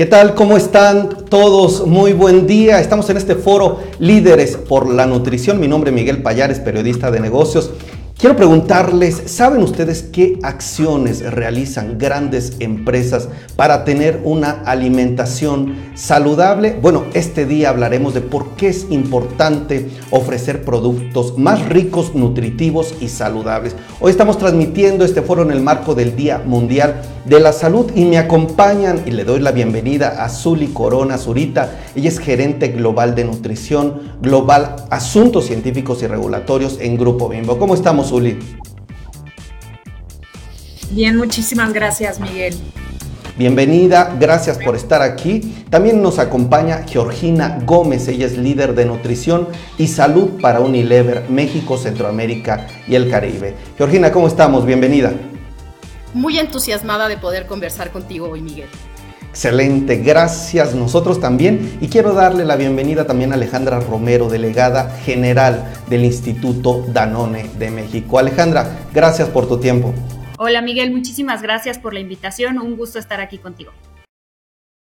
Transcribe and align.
¿Qué 0.00 0.06
tal? 0.06 0.34
¿Cómo 0.34 0.56
están 0.56 1.10
todos? 1.28 1.86
Muy 1.86 2.14
buen 2.14 2.46
día. 2.46 2.80
Estamos 2.80 3.10
en 3.10 3.18
este 3.18 3.34
foro 3.34 3.80
Líderes 3.98 4.56
por 4.56 4.88
la 4.90 5.04
Nutrición. 5.04 5.60
Mi 5.60 5.68
nombre 5.68 5.90
es 5.90 5.94
Miguel 5.94 6.22
Payares, 6.22 6.58
periodista 6.58 7.10
de 7.10 7.20
negocios. 7.20 7.70
Quiero 8.20 8.36
preguntarles, 8.36 9.22
¿saben 9.24 9.62
ustedes 9.62 10.02
qué 10.02 10.38
acciones 10.42 11.22
realizan 11.22 11.96
grandes 11.96 12.52
empresas 12.58 13.30
para 13.56 13.82
tener 13.86 14.20
una 14.24 14.60
alimentación 14.66 15.74
saludable? 15.94 16.78
Bueno, 16.82 17.04
este 17.14 17.46
día 17.46 17.70
hablaremos 17.70 18.12
de 18.12 18.20
por 18.20 18.56
qué 18.56 18.68
es 18.68 18.86
importante 18.90 19.88
ofrecer 20.10 20.66
productos 20.66 21.38
más 21.38 21.66
ricos, 21.70 22.14
nutritivos 22.14 22.94
y 23.00 23.08
saludables. 23.08 23.74
Hoy 24.00 24.10
estamos 24.10 24.36
transmitiendo 24.36 25.06
este 25.06 25.22
foro 25.22 25.40
en 25.40 25.52
el 25.52 25.62
marco 25.62 25.94
del 25.94 26.14
Día 26.14 26.42
Mundial 26.44 27.00
de 27.24 27.40
la 27.40 27.52
Salud 27.52 27.90
y 27.94 28.04
me 28.04 28.18
acompañan 28.18 29.02
y 29.06 29.12
le 29.12 29.24
doy 29.24 29.40
la 29.40 29.52
bienvenida 29.52 30.22
a 30.22 30.28
Zuli 30.28 30.68
Corona 30.68 31.16
Zurita. 31.16 31.78
Ella 31.94 32.08
es 32.08 32.18
gerente 32.18 32.68
global 32.68 33.14
de 33.14 33.24
nutrición, 33.24 34.00
global 34.20 34.76
asuntos 34.90 35.46
científicos 35.46 36.02
y 36.02 36.06
regulatorios 36.06 36.78
en 36.80 36.98
Grupo 36.98 37.28
Bimbo. 37.28 37.58
¿Cómo 37.58 37.74
estamos, 37.74 38.09
Zuli? 38.10 38.36
Bien, 40.90 41.16
muchísimas 41.16 41.72
gracias, 41.72 42.18
Miguel. 42.18 42.58
Bienvenida, 43.38 44.16
gracias 44.18 44.58
por 44.58 44.74
estar 44.74 45.00
aquí. 45.00 45.64
También 45.70 46.02
nos 46.02 46.18
acompaña 46.18 46.84
Georgina 46.88 47.60
Gómez, 47.64 48.08
ella 48.08 48.26
es 48.26 48.36
líder 48.36 48.74
de 48.74 48.84
nutrición 48.84 49.46
y 49.78 49.86
salud 49.86 50.40
para 50.42 50.58
Unilever, 50.58 51.30
México, 51.30 51.78
Centroamérica 51.78 52.66
y 52.88 52.96
el 52.96 53.08
Caribe. 53.08 53.54
Georgina, 53.78 54.10
¿cómo 54.10 54.26
estamos? 54.26 54.66
Bienvenida 54.66 55.12
muy 56.14 56.38
entusiasmada 56.38 57.08
de 57.08 57.16
poder 57.16 57.46
conversar 57.46 57.90
contigo 57.92 58.28
hoy, 58.30 58.42
Miguel. 58.42 58.68
Excelente, 59.30 59.96
gracias 59.98 60.74
nosotros 60.74 61.20
también. 61.20 61.78
Y 61.80 61.88
quiero 61.88 62.14
darle 62.14 62.44
la 62.44 62.56
bienvenida 62.56 63.06
también 63.06 63.30
a 63.30 63.36
Alejandra 63.36 63.78
Romero, 63.78 64.28
delegada 64.28 64.90
general 65.04 65.72
del 65.88 66.04
Instituto 66.04 66.84
Danone 66.88 67.48
de 67.58 67.70
México. 67.70 68.18
Alejandra, 68.18 68.80
gracias 68.92 69.28
por 69.28 69.48
tu 69.48 69.58
tiempo. 69.58 69.94
Hola 70.36 70.62
Miguel, 70.62 70.90
muchísimas 70.90 71.42
gracias 71.42 71.78
por 71.78 71.94
la 71.94 72.00
invitación. 72.00 72.58
Un 72.58 72.76
gusto 72.76 72.98
estar 72.98 73.20
aquí 73.20 73.38
contigo. 73.38 73.72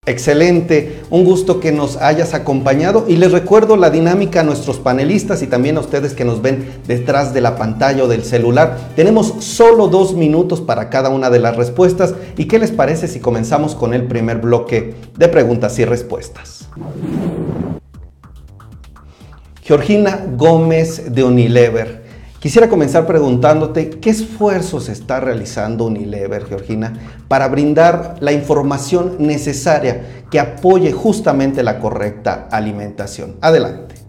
Excelente, 0.08 1.02
un 1.10 1.24
gusto 1.24 1.58
que 1.58 1.72
nos 1.72 1.96
hayas 1.96 2.32
acompañado 2.32 3.06
y 3.08 3.16
les 3.16 3.32
recuerdo 3.32 3.76
la 3.76 3.90
dinámica 3.90 4.40
a 4.40 4.44
nuestros 4.44 4.78
panelistas 4.78 5.42
y 5.42 5.48
también 5.48 5.76
a 5.76 5.80
ustedes 5.80 6.14
que 6.14 6.24
nos 6.24 6.40
ven 6.40 6.64
detrás 6.86 7.34
de 7.34 7.40
la 7.40 7.56
pantalla 7.56 8.04
o 8.04 8.06
del 8.08 8.22
celular. 8.22 8.78
Tenemos 8.94 9.34
solo 9.40 9.88
dos 9.88 10.14
minutos 10.14 10.60
para 10.60 10.90
cada 10.90 11.08
una 11.08 11.28
de 11.28 11.40
las 11.40 11.56
respuestas 11.56 12.14
y 12.36 12.44
qué 12.44 12.60
les 12.60 12.70
parece 12.70 13.08
si 13.08 13.18
comenzamos 13.18 13.74
con 13.74 13.94
el 13.94 14.04
primer 14.04 14.38
bloque 14.38 14.94
de 15.18 15.26
preguntas 15.26 15.76
y 15.80 15.84
respuestas. 15.84 16.68
Georgina 19.62 20.24
Gómez 20.36 21.12
de 21.12 21.24
Unilever. 21.24 22.05
Quisiera 22.40 22.68
comenzar 22.68 23.06
preguntándote 23.06 23.90
qué 23.90 24.10
esfuerzos 24.10 24.88
está 24.88 25.20
realizando 25.20 25.86
Unilever, 25.86 26.44
Georgina, 26.44 26.92
para 27.28 27.48
brindar 27.48 28.16
la 28.20 28.32
información 28.32 29.16
necesaria 29.18 30.24
que 30.30 30.38
apoye 30.38 30.92
justamente 30.92 31.62
la 31.62 31.78
correcta 31.78 32.48
alimentación. 32.50 33.36
Adelante. 33.40 34.05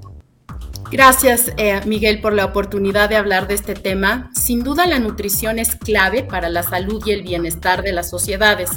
Gracias, 0.90 1.52
eh, 1.58 1.82
Miguel, 1.86 2.22
por 2.22 2.32
la 2.32 2.46
oportunidad 2.46 3.10
de 3.10 3.18
hablar 3.18 3.48
de 3.48 3.56
este 3.56 3.74
tema. 3.74 4.32
Sin 4.34 4.64
duda, 4.64 4.88
la 4.88 5.00
nutrición 5.00 5.60
es 5.60 5.76
clave 5.76 6.24
para 6.24 6.50
la 6.50 6.64
salud 6.64 7.04
y 7.06 7.12
el 7.12 7.24
bienestar 7.24 7.84
de 7.84 7.92
las 7.92 8.10
sociedades. 8.10 8.70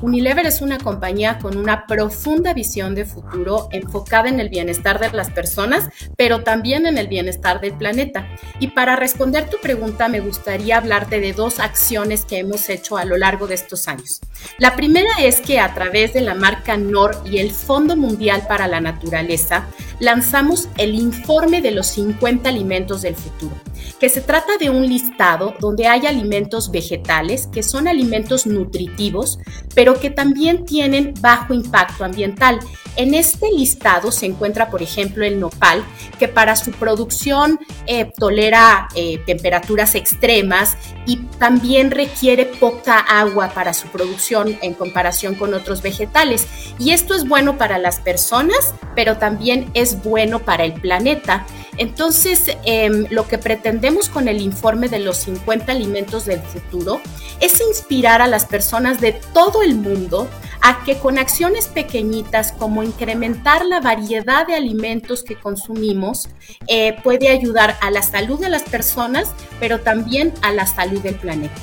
Unilever 0.00 0.44
es 0.44 0.60
una 0.60 0.78
compañía 0.78 1.38
con 1.38 1.56
una 1.56 1.86
profunda 1.86 2.52
visión 2.52 2.96
de 2.96 3.04
futuro 3.04 3.68
enfocada 3.70 4.28
en 4.28 4.40
el 4.40 4.48
bienestar 4.48 4.98
de 4.98 5.12
las 5.12 5.30
personas, 5.30 5.88
pero 6.16 6.42
también 6.42 6.86
en 6.86 6.98
el 6.98 7.06
bienestar 7.06 7.60
del 7.60 7.74
planeta. 7.74 8.26
Y 8.58 8.68
para 8.68 8.96
responder 8.96 9.48
tu 9.48 9.58
pregunta, 9.58 10.08
me 10.08 10.18
gustaría 10.18 10.78
hablarte 10.78 11.20
de 11.20 11.32
dos 11.32 11.60
acciones 11.60 12.24
que 12.24 12.38
hemos 12.38 12.68
hecho 12.68 12.96
a 12.96 13.04
lo 13.04 13.16
largo 13.16 13.46
de 13.46 13.54
estos 13.54 13.86
años. 13.86 14.20
La 14.58 14.74
primera 14.74 15.10
es 15.20 15.40
que 15.40 15.60
a 15.60 15.72
través 15.72 16.12
de 16.12 16.22
la 16.22 16.34
marca 16.34 16.76
NOR 16.76 17.22
y 17.24 17.38
el 17.38 17.52
Fondo 17.52 17.96
Mundial 17.96 18.44
para 18.48 18.66
la 18.66 18.80
Naturaleza, 18.80 19.68
lanzamos 20.02 20.68
el 20.78 20.96
informe 20.96 21.62
de 21.62 21.70
los 21.70 21.86
50 21.86 22.48
alimentos 22.48 23.02
del 23.02 23.14
futuro, 23.14 23.54
que 24.00 24.08
se 24.08 24.20
trata 24.20 24.56
de 24.58 24.70
un 24.70 24.86
listado 24.86 25.54
donde 25.60 25.86
hay 25.86 26.06
alimentos 26.06 26.70
vegetales, 26.70 27.46
que 27.46 27.62
son 27.62 27.88
alimentos 27.88 28.46
nutritivos, 28.46 29.38
pero 29.74 29.98
que 29.98 30.10
también 30.10 30.64
tienen 30.64 31.14
bajo 31.20 31.54
impacto 31.54 32.04
ambiental. 32.04 32.58
En 32.96 33.14
este 33.14 33.50
listado 33.50 34.12
se 34.12 34.26
encuentra, 34.26 34.68
por 34.68 34.82
ejemplo, 34.82 35.24
el 35.24 35.40
nopal, 35.40 35.82
que 36.18 36.28
para 36.28 36.56
su 36.56 36.72
producción 36.72 37.58
eh, 37.86 38.12
tolera 38.18 38.88
eh, 38.94 39.18
temperaturas 39.24 39.94
extremas 39.94 40.76
y 41.06 41.16
también 41.38 41.90
requiere 41.90 42.44
poca 42.44 42.98
agua 42.98 43.50
para 43.54 43.72
su 43.72 43.88
producción 43.88 44.58
en 44.60 44.74
comparación 44.74 45.34
con 45.36 45.54
otros 45.54 45.80
vegetales. 45.80 46.46
Y 46.78 46.90
esto 46.90 47.14
es 47.14 47.26
bueno 47.26 47.56
para 47.56 47.78
las 47.78 47.98
personas, 47.98 48.74
pero 48.94 49.16
también 49.16 49.70
es 49.74 50.02
bueno 50.02 50.40
para 50.40 50.64
el 50.64 50.74
planeta. 50.74 51.46
Entonces, 51.78 52.56
em, 52.64 53.06
lo 53.10 53.26
que 53.26 53.38
pretendemos 53.38 54.08
con 54.10 54.28
el 54.28 54.40
informe 54.40 54.88
de 54.88 54.98
los 54.98 55.16
50 55.18 55.72
alimentos 55.72 56.26
del 56.26 56.40
futuro 56.40 57.00
es 57.40 57.60
inspirar 57.60 58.20
a 58.20 58.26
las 58.26 58.44
personas 58.44 59.00
de 59.00 59.12
todo 59.32 59.62
el 59.62 59.74
mundo 59.74 60.28
a 60.60 60.84
que 60.84 60.98
con 60.98 61.18
acciones 61.18 61.68
pequeñitas 61.68 62.52
como 62.52 62.82
incrementar 62.82 63.64
la 63.64 63.80
variedad 63.80 64.46
de 64.46 64.54
alimentos 64.54 65.24
que 65.24 65.34
consumimos 65.34 66.28
eh, 66.68 66.96
puede 67.02 67.30
ayudar 67.30 67.76
a 67.80 67.90
la 67.90 68.02
salud 68.02 68.38
de 68.38 68.50
las 68.50 68.62
personas, 68.62 69.32
pero 69.58 69.80
también 69.80 70.32
a 70.42 70.52
la 70.52 70.66
salud 70.66 71.00
del 71.00 71.16
planeta. 71.16 71.54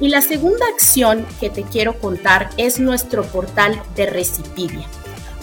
Y 0.00 0.08
la 0.08 0.22
segunda 0.22 0.66
acción 0.66 1.24
que 1.38 1.50
te 1.50 1.62
quiero 1.62 2.00
contar 2.00 2.50
es 2.56 2.80
nuestro 2.80 3.22
portal 3.22 3.80
de 3.94 4.06
Recipidia. 4.06 4.88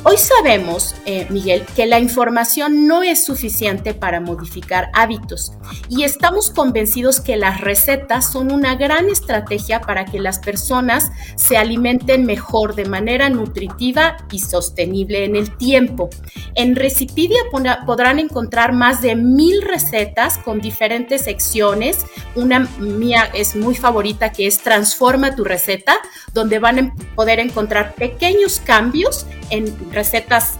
Hoy 0.04 0.16
sabemos, 0.16 0.96
eh, 1.06 1.28
Miguel, 1.30 1.66
que 1.76 1.86
la 1.86 2.00
información 2.00 2.88
no 2.88 3.04
es 3.04 3.26
suficiente 3.26 3.94
para 3.94 4.22
modificar 4.22 4.90
hábitos 4.94 5.52
y 5.90 6.04
estamos 6.04 6.52
convencidos 6.52 7.20
que 7.20 7.36
las 7.36 7.60
recetas 7.60 8.32
son 8.32 8.54
una 8.54 8.76
gran 8.76 9.09
estrategia 9.09 9.82
para 9.82 10.06
que 10.06 10.20
las 10.20 10.40
personas 10.40 11.12
se 11.36 11.58
alimenten 11.58 12.26
mejor 12.26 12.76
de 12.76 12.86
manera 12.86 13.30
nutritiva 13.30 14.16
y 14.32 14.40
sostenible 14.40 15.26
en 15.26 15.36
el 15.36 15.58
tiempo. 15.58 16.09
En 16.56 16.78
Recipidia 16.78 17.42
podrán 17.86 18.20
encontrar 18.20 18.72
más 18.72 19.02
de 19.02 19.18
mil 19.18 19.62
recetas 19.62 20.38
con 20.38 20.62
diferentes 20.62 21.24
secciones. 21.24 22.06
Una 22.36 22.59
mía 22.80 23.30
es 23.34 23.54
muy 23.54 23.76
favorita 23.76 24.32
que 24.32 24.48
es 24.48 24.59
Transforma 24.59 25.36
tu 25.36 25.44
receta, 25.44 25.98
donde 26.34 26.59
van 26.59 26.80
a 26.80 26.96
poder 27.16 27.40
encontrar 27.40 27.96
pequeños 27.96 28.62
cambios 28.64 29.26
en 29.50 29.89
recetas 29.92 30.58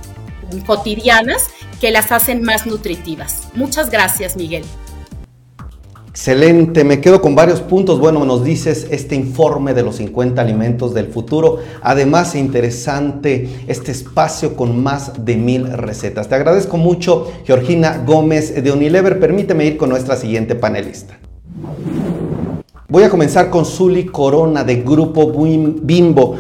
cotidianas 0.66 1.48
que 1.80 1.92
las 1.92 2.12
hacen 2.12 2.44
más 2.44 2.66
nutritivas. 2.66 3.48
Muchas 3.54 3.90
gracias, 3.90 4.36
Miguel. 4.36 4.64
Excelente, 6.10 6.84
me 6.84 7.00
quedo 7.00 7.22
con 7.22 7.36
varios 7.36 7.62
puntos. 7.62 8.00
Bueno, 8.00 8.26
nos 8.26 8.44
dices 8.44 8.88
este 8.90 9.16
informe 9.16 9.74
de 9.74 9.84
los 9.84 9.98
50 9.98 10.42
alimentos 10.42 10.94
del 10.94 11.08
futuro. 11.08 11.60
Además, 11.82 12.36
interesante 12.36 13.48
este 13.68 13.92
espacio 13.92 14.56
con 14.56 14.84
más 14.84 15.24
de 15.24 15.38
mil 15.38 15.72
recetas. 15.72 16.28
Te 16.28 16.36
agradezco 16.36 16.78
mucho, 16.78 17.32
Georgina 17.46 18.04
Gómez 18.06 18.62
de 18.62 18.72
Unilever. 18.72 19.20
Permíteme 19.20 19.66
ir 19.66 19.78
con 19.78 19.90
nuestra 19.90 20.18
siguiente 20.18 20.56
panelista. 20.56 21.18
Voy 22.90 23.04
a 23.04 23.10
comenzar 23.10 23.52
con 23.52 23.64
Zuli 23.64 24.08
Corona 24.08 24.64
de 24.64 24.78
Grupo 24.78 25.32
Bimbo. 25.32 26.36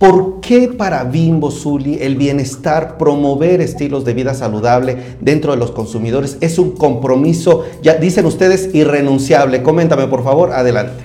¿Por 0.00 0.40
qué 0.40 0.68
para 0.68 1.04
Bimbo 1.04 1.50
Zuli 1.50 1.98
el 2.00 2.16
bienestar, 2.16 2.96
promover 2.96 3.60
estilos 3.60 4.02
de 4.06 4.14
vida 4.14 4.32
saludable 4.32 5.18
dentro 5.20 5.52
de 5.52 5.58
los 5.58 5.72
consumidores 5.72 6.38
es 6.40 6.58
un 6.58 6.70
compromiso, 6.70 7.66
ya 7.82 7.96
dicen 7.96 8.24
ustedes, 8.24 8.74
irrenunciable? 8.74 9.62
Coméntame, 9.62 10.06
por 10.06 10.24
favor, 10.24 10.52
adelante. 10.52 11.04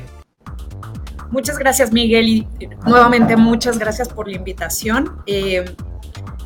Muchas 1.30 1.60
gracias, 1.60 1.92
Miguel, 1.92 2.30
y 2.30 2.48
nuevamente 2.88 3.36
muchas 3.36 3.78
gracias 3.78 4.08
por 4.08 4.30
la 4.30 4.38
invitación. 4.38 5.18
Eh, 5.26 5.66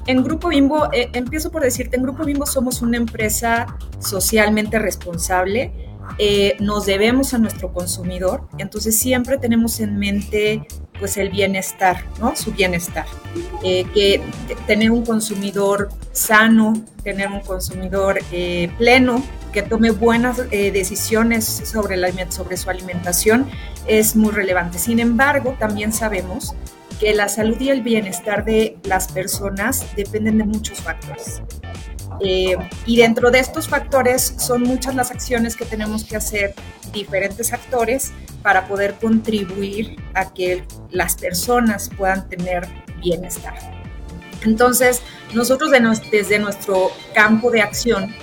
en 0.07 0.23
Grupo 0.23 0.47
Bimbo, 0.47 0.91
eh, 0.91 1.11
empiezo 1.13 1.51
por 1.51 1.61
decirte, 1.61 1.97
en 1.97 2.01
Grupo 2.01 2.25
Bimbo 2.25 2.47
somos 2.47 2.81
una 2.81 2.97
empresa 2.97 3.77
socialmente 3.99 4.79
responsable. 4.79 5.71
Eh, 6.17 6.57
nos 6.59 6.87
debemos 6.87 7.35
a 7.35 7.37
nuestro 7.37 7.71
consumidor, 7.71 8.47
entonces 8.57 8.97
siempre 8.97 9.37
tenemos 9.37 9.79
en 9.79 9.99
mente 9.99 10.65
pues 10.99 11.17
el 11.17 11.29
bienestar, 11.29 12.03
¿no? 12.19 12.35
Su 12.35 12.51
bienestar. 12.51 13.05
Eh, 13.63 13.85
que 13.93 14.21
tener 14.67 14.91
un 14.91 15.05
consumidor 15.05 15.89
sano, 16.11 16.73
tener 17.03 17.29
un 17.29 17.41
consumidor 17.41 18.19
eh, 18.31 18.71
pleno, 18.77 19.23
que 19.51 19.63
tome 19.63 19.91
buenas 19.91 20.41
eh, 20.51 20.71
decisiones 20.71 21.45
sobre, 21.45 21.97
la, 21.97 22.11
sobre 22.29 22.57
su 22.57 22.69
alimentación 22.69 23.49
es 23.87 24.15
muy 24.15 24.31
relevante. 24.31 24.77
Sin 24.77 24.99
embargo, 24.99 25.55
también 25.57 25.91
sabemos 25.91 26.53
que 26.99 27.13
la 27.13 27.29
salud 27.29 27.59
y 27.59 27.69
el 27.69 27.81
bienestar 27.81 28.45
de 28.45 28.77
las 28.83 29.07
personas 29.07 29.85
dependen 29.95 30.37
de 30.37 30.43
muchos 30.43 30.79
factores. 30.81 31.41
Eh, 32.21 32.57
y 32.85 32.97
dentro 32.97 33.31
de 33.31 33.39
estos 33.39 33.69
factores 33.69 34.33
son 34.37 34.63
muchas 34.63 34.95
las 34.95 35.11
acciones 35.11 35.55
que 35.55 35.65
tenemos 35.65 36.03
que 36.03 36.17
hacer 36.17 36.53
diferentes 36.91 37.53
actores 37.53 38.11
para 38.41 38.67
poder 38.67 38.95
contribuir 38.95 39.95
a 40.13 40.33
que 40.33 40.65
las 40.91 41.15
personas 41.15 41.89
puedan 41.97 42.27
tener 42.27 42.67
bienestar. 43.01 43.53
Entonces, 44.43 45.01
nosotros 45.33 45.71
desde 46.11 46.39
nuestro 46.39 46.91
campo 47.13 47.51
de 47.51 47.61
acción, 47.61 48.13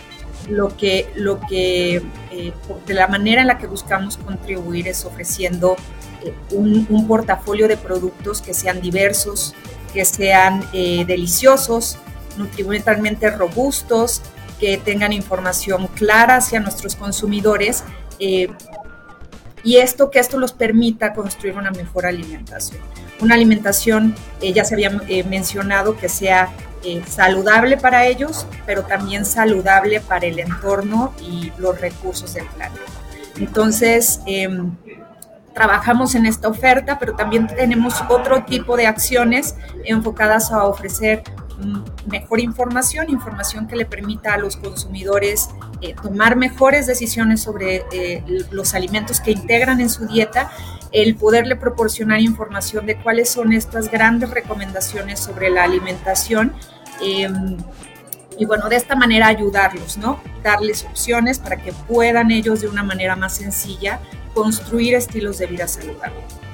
lo 0.48 0.76
que, 0.76 1.10
lo 1.16 1.40
que 1.40 2.02
eh, 2.30 2.52
de 2.86 2.94
la 2.94 3.08
manera 3.08 3.40
en 3.40 3.48
la 3.48 3.58
que 3.58 3.66
buscamos 3.66 4.16
contribuir 4.16 4.88
es 4.88 5.04
ofreciendo 5.04 5.76
eh, 6.24 6.32
un, 6.52 7.06
portafolio 7.06 7.66
de 7.66 7.76
productos 7.76 8.40
que 8.40 8.54
sean 8.54 8.80
diversos, 8.80 9.54
que 9.92 10.04
sean 10.04 10.64
deliciosos, 10.72 11.98
nutrimentalmente 12.36 13.30
robustos, 13.30 14.22
que 14.58 14.78
tengan 14.78 15.12
información 15.12 15.86
clara 15.88 16.36
hacia 16.36 16.60
nuestros 16.60 16.96
consumidores 16.96 17.84
eh, 18.18 18.48
y 19.62 19.76
esto 19.78 20.10
que 20.10 20.18
esto 20.18 20.38
los 20.38 20.52
permita 20.52 21.12
construir 21.12 21.56
una 21.56 21.70
mejor 21.70 22.06
alimentación. 22.06 22.80
Una 23.20 23.34
alimentación, 23.34 24.14
eh, 24.40 24.52
ya 24.52 24.64
se 24.64 24.74
había 24.74 25.00
eh, 25.08 25.24
mencionado, 25.24 25.96
que 25.96 26.08
sea 26.08 26.50
saludable 27.08 27.76
para 27.76 28.06
ellos, 28.06 28.46
pero 28.64 28.84
también 28.84 29.24
saludable 29.24 30.00
para 30.00 30.26
el 30.26 30.38
entorno 30.38 31.12
y 31.20 31.50
los 31.58 31.80
recursos 31.80 32.34
del 32.34 32.46
planeta. 32.46 32.80
Entonces, 33.38 34.20
em, 34.24 34.70
trabajamos 35.52 36.14
en 36.14 36.26
esta 36.26 36.48
oferta, 36.48 36.98
pero 36.98 37.16
también 37.16 37.48
tenemos 37.48 38.04
otro 38.08 38.44
tipo 38.44 38.76
de 38.76 38.86
acciones 38.86 39.56
enfocadas 39.84 40.52
a 40.52 40.64
ofrecer 40.64 41.24
mejor 42.06 42.40
información, 42.40 43.08
información 43.10 43.66
que 43.66 43.76
le 43.76 43.86
permita 43.86 44.34
a 44.34 44.38
los 44.38 44.56
consumidores 44.56 45.48
eh, 45.80 45.94
tomar 46.00 46.36
mejores 46.36 46.86
decisiones 46.86 47.42
sobre 47.42 47.84
eh, 47.92 48.22
los 48.50 48.74
alimentos 48.74 49.20
que 49.20 49.30
integran 49.30 49.80
en 49.80 49.88
su 49.88 50.06
dieta, 50.06 50.50
el 50.92 51.16
poderle 51.16 51.56
proporcionar 51.56 52.20
información 52.20 52.86
de 52.86 52.96
cuáles 52.96 53.30
son 53.30 53.52
estas 53.52 53.90
grandes 53.90 54.30
recomendaciones 54.30 55.20
sobre 55.20 55.50
la 55.50 55.64
alimentación. 55.64 56.52
Em, 57.02 57.56
y 58.38 58.44
bueno, 58.44 58.68
de 58.68 58.76
esta 58.76 58.94
manera 58.96 59.28
ayudarlos, 59.28 59.96
¿no? 59.96 60.20
Darles 60.42 60.84
opciones 60.84 61.38
para 61.38 61.56
que 61.56 61.72
puedan 61.72 62.30
ellos 62.30 62.60
de 62.60 62.68
una 62.68 62.82
manera 62.82 63.16
más 63.16 63.36
sencilla 63.36 63.98
construir 64.34 64.94
estilos 64.94 65.38
de 65.38 65.46
vida 65.46 65.66
saludables 65.66 66.45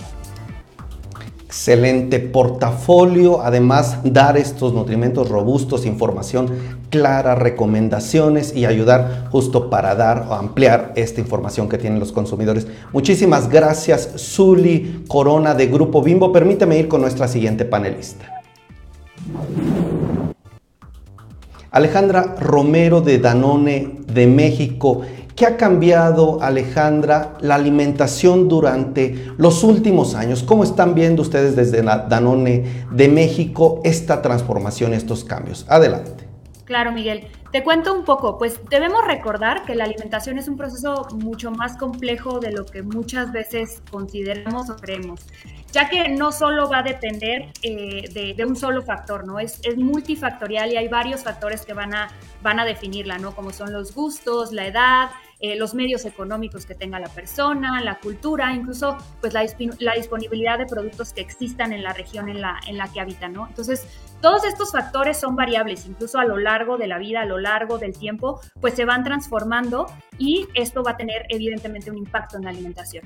excelente 1.52 2.18
portafolio, 2.18 3.42
además 3.42 3.98
dar 4.04 4.38
estos 4.38 4.72
nutrimentos 4.72 5.28
robustos, 5.28 5.84
información 5.84 6.50
clara, 6.88 7.34
recomendaciones 7.34 8.56
y 8.56 8.64
ayudar 8.64 9.28
justo 9.30 9.68
para 9.68 9.94
dar 9.94 10.28
o 10.30 10.32
ampliar 10.32 10.94
esta 10.96 11.20
información 11.20 11.68
que 11.68 11.76
tienen 11.76 12.00
los 12.00 12.10
consumidores. 12.10 12.66
Muchísimas 12.94 13.50
gracias, 13.50 14.14
Zuli 14.16 15.04
Corona 15.06 15.52
de 15.52 15.66
Grupo 15.66 16.00
Bimbo. 16.00 16.32
Permíteme 16.32 16.78
ir 16.78 16.88
con 16.88 17.02
nuestra 17.02 17.28
siguiente 17.28 17.66
panelista. 17.66 18.42
Alejandra 21.70 22.34
Romero 22.40 23.02
de 23.02 23.18
Danone 23.18 23.98
de 24.06 24.26
México. 24.26 25.02
¿Qué 25.36 25.46
ha 25.46 25.56
cambiado, 25.56 26.42
Alejandra, 26.42 27.34
la 27.40 27.54
alimentación 27.54 28.48
durante 28.48 29.32
los 29.38 29.64
últimos 29.64 30.14
años? 30.14 30.42
¿Cómo 30.42 30.62
están 30.62 30.94
viendo 30.94 31.22
ustedes 31.22 31.56
desde 31.56 31.82
Danone 31.82 32.84
de 32.90 33.08
México 33.08 33.80
esta 33.84 34.20
transformación, 34.20 34.92
estos 34.92 35.24
cambios? 35.24 35.64
Adelante. 35.68 36.26
Claro, 36.64 36.92
Miguel. 36.92 37.26
Te 37.52 37.62
cuento 37.62 37.92
un 37.92 38.06
poco, 38.06 38.38
pues 38.38 38.58
debemos 38.70 39.04
recordar 39.06 39.66
que 39.66 39.74
la 39.74 39.84
alimentación 39.84 40.38
es 40.38 40.48
un 40.48 40.56
proceso 40.56 41.06
mucho 41.12 41.50
más 41.50 41.76
complejo 41.76 42.40
de 42.40 42.50
lo 42.50 42.64
que 42.64 42.82
muchas 42.82 43.30
veces 43.30 43.82
consideramos 43.90 44.70
o 44.70 44.76
creemos, 44.76 45.20
ya 45.70 45.90
que 45.90 46.08
no 46.08 46.32
solo 46.32 46.70
va 46.70 46.78
a 46.78 46.82
depender 46.82 47.52
eh, 47.60 48.34
de, 48.36 48.44
un 48.46 48.56
solo 48.56 48.80
factor, 48.80 49.26
¿no? 49.26 49.38
Es, 49.38 49.60
es, 49.64 49.76
multifactorial 49.76 50.72
y 50.72 50.78
hay 50.78 50.88
varios 50.88 51.24
factores 51.24 51.66
que 51.66 51.74
van 51.74 51.94
a, 51.94 52.08
van 52.42 52.58
a 52.58 52.64
definirla, 52.64 53.18
¿no? 53.18 53.34
Como 53.34 53.50
son 53.50 53.70
los 53.70 53.94
gustos, 53.94 54.50
la 54.52 54.66
edad, 54.66 55.10
eh, 55.38 55.54
los 55.54 55.74
medios 55.74 56.06
económicos 56.06 56.64
que 56.64 56.74
tenga 56.74 56.98
la 57.00 57.08
persona, 57.08 57.82
la 57.82 57.98
cultura, 57.98 58.54
incluso 58.54 58.96
pues 59.20 59.34
la, 59.34 59.44
la, 59.78 59.94
disponibilidad 59.94 60.56
de 60.56 60.64
productos 60.64 61.12
que 61.12 61.20
existan 61.20 61.74
en 61.74 61.82
la 61.82 61.92
región 61.92 62.30
en 62.30 62.40
la, 62.40 62.58
en 62.66 62.78
la 62.78 62.90
que 62.90 63.00
habitan, 63.00 63.34
¿no? 63.34 63.46
Entonces, 63.46 63.86
todos 64.22 64.44
estos 64.44 64.70
factores 64.72 65.18
son 65.18 65.36
variables, 65.36 65.84
incluso 65.84 66.18
a 66.18 66.24
lo 66.24 66.38
largo 66.38 66.78
de 66.78 66.86
la 66.86 66.98
vida, 66.98 67.20
a 67.20 67.26
lo 67.26 67.38
largo 67.38 67.76
del 67.76 67.98
tiempo, 67.98 68.40
pues 68.60 68.74
se 68.74 68.84
van 68.84 69.04
transformando 69.04 69.86
y 70.16 70.48
esto 70.54 70.82
va 70.82 70.92
a 70.92 70.96
tener 70.96 71.26
evidentemente 71.28 71.90
un 71.90 71.98
impacto 71.98 72.36
en 72.36 72.44
la 72.44 72.50
alimentación. 72.50 73.04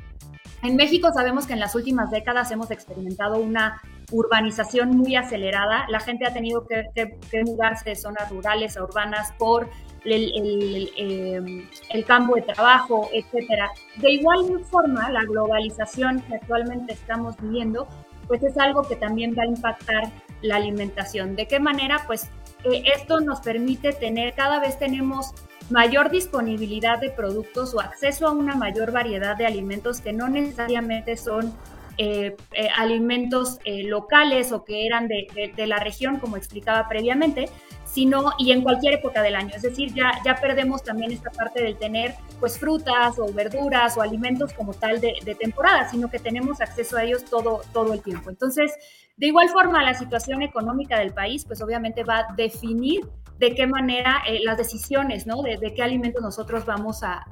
En 0.62 0.76
México 0.76 1.10
sabemos 1.14 1.46
que 1.46 1.54
en 1.54 1.60
las 1.60 1.74
últimas 1.74 2.10
décadas 2.10 2.50
hemos 2.50 2.70
experimentado 2.70 3.38
una 3.38 3.80
urbanización 4.10 4.96
muy 4.96 5.16
acelerada. 5.16 5.86
La 5.88 6.00
gente 6.00 6.26
ha 6.26 6.32
tenido 6.32 6.66
que, 6.66 6.84
que 6.94 7.44
mudarse 7.44 7.90
de 7.90 7.96
zonas 7.96 8.30
rurales 8.30 8.76
a 8.76 8.84
urbanas 8.84 9.32
por 9.38 9.68
el, 10.04 10.90
em, 10.96 11.68
el, 11.90 12.04
campo 12.04 12.36
de 12.36 12.42
trabajo, 12.42 13.08
etcétera. 13.12 13.70
De 13.96 14.12
igual 14.12 14.64
forma, 14.64 15.10
la 15.10 15.24
globalización 15.24 16.20
que 16.22 16.36
actualmente 16.36 16.92
estamos 16.92 17.36
viviendo, 17.40 17.88
pues 18.28 18.42
es 18.42 18.56
algo 18.58 18.82
que 18.82 18.96
también 18.96 19.34
va 19.36 19.42
a 19.42 19.46
impactar 19.46 20.12
la 20.42 20.56
alimentación. 20.56 21.36
¿De 21.36 21.46
qué 21.46 21.60
manera? 21.60 22.02
Pues 22.06 22.28
eh, 22.64 22.82
esto 22.96 23.20
nos 23.20 23.40
permite 23.40 23.92
tener, 23.92 24.34
cada 24.34 24.60
vez 24.60 24.78
tenemos 24.78 25.32
mayor 25.70 26.10
disponibilidad 26.10 26.98
de 26.98 27.10
productos 27.10 27.74
o 27.74 27.80
acceso 27.80 28.26
a 28.26 28.32
una 28.32 28.54
mayor 28.54 28.92
variedad 28.92 29.36
de 29.36 29.46
alimentos 29.46 30.00
que 30.00 30.12
no 30.12 30.28
necesariamente 30.28 31.16
son 31.16 31.52
eh, 31.98 32.36
eh, 32.52 32.68
alimentos 32.76 33.58
locales 33.64 34.52
o 34.52 34.64
que 34.64 34.86
eran 34.86 35.08
de, 35.08 35.52
de, 35.56 35.66
la 35.66 35.78
región, 35.78 36.18
como 36.18 36.36
explicaba 36.36 36.88
previamente, 36.88 37.48
sino 37.96 38.32
y 38.36 38.52
en 38.52 38.60
cualquier 38.60 38.92
época 38.92 39.22
del 39.22 39.34
año. 39.34 39.52
Es 39.54 39.62
decir, 39.62 39.94
ya, 39.94 40.12
ya 40.22 40.34
perdemos 40.34 40.84
también 40.84 41.12
esta 41.12 41.30
parte 41.30 41.62
del 41.62 41.78
tener 41.78 42.14
pues 42.38 42.58
frutas 42.58 43.18
o 43.18 43.32
verduras 43.32 43.96
o 43.96 44.02
alimentos 44.02 44.52
como 44.52 44.74
tal 44.74 45.00
de, 45.00 45.34
temporada, 45.40 45.88
sino 45.88 46.10
que 46.10 46.18
tenemos 46.18 46.60
acceso 46.60 46.98
a 46.98 47.04
ellos 47.04 47.24
todo, 47.24 47.62
todo 47.72 47.94
el 47.94 48.02
tiempo. 48.02 48.28
Entonces, 48.28 48.74
de 49.16 49.28
igual 49.28 49.48
forma, 49.48 49.82
la 49.82 49.94
situación 49.94 50.42
económica 50.42 50.98
del 50.98 51.14
país 51.14 51.46
pues 51.46 51.62
obviamente 51.62 52.04
va 52.04 52.18
a 52.18 52.34
definir 52.36 53.08
de 53.38 53.54
qué 53.54 53.66
manera 53.66 54.22
eh, 54.28 54.40
las 54.44 54.58
decisiones, 54.58 55.26
¿no? 55.26 55.40
De, 55.40 55.72
qué 55.74 55.82
alimentos 55.82 56.20
nosotros 56.22 56.66
vamos 56.66 57.00
a, 57.02 57.24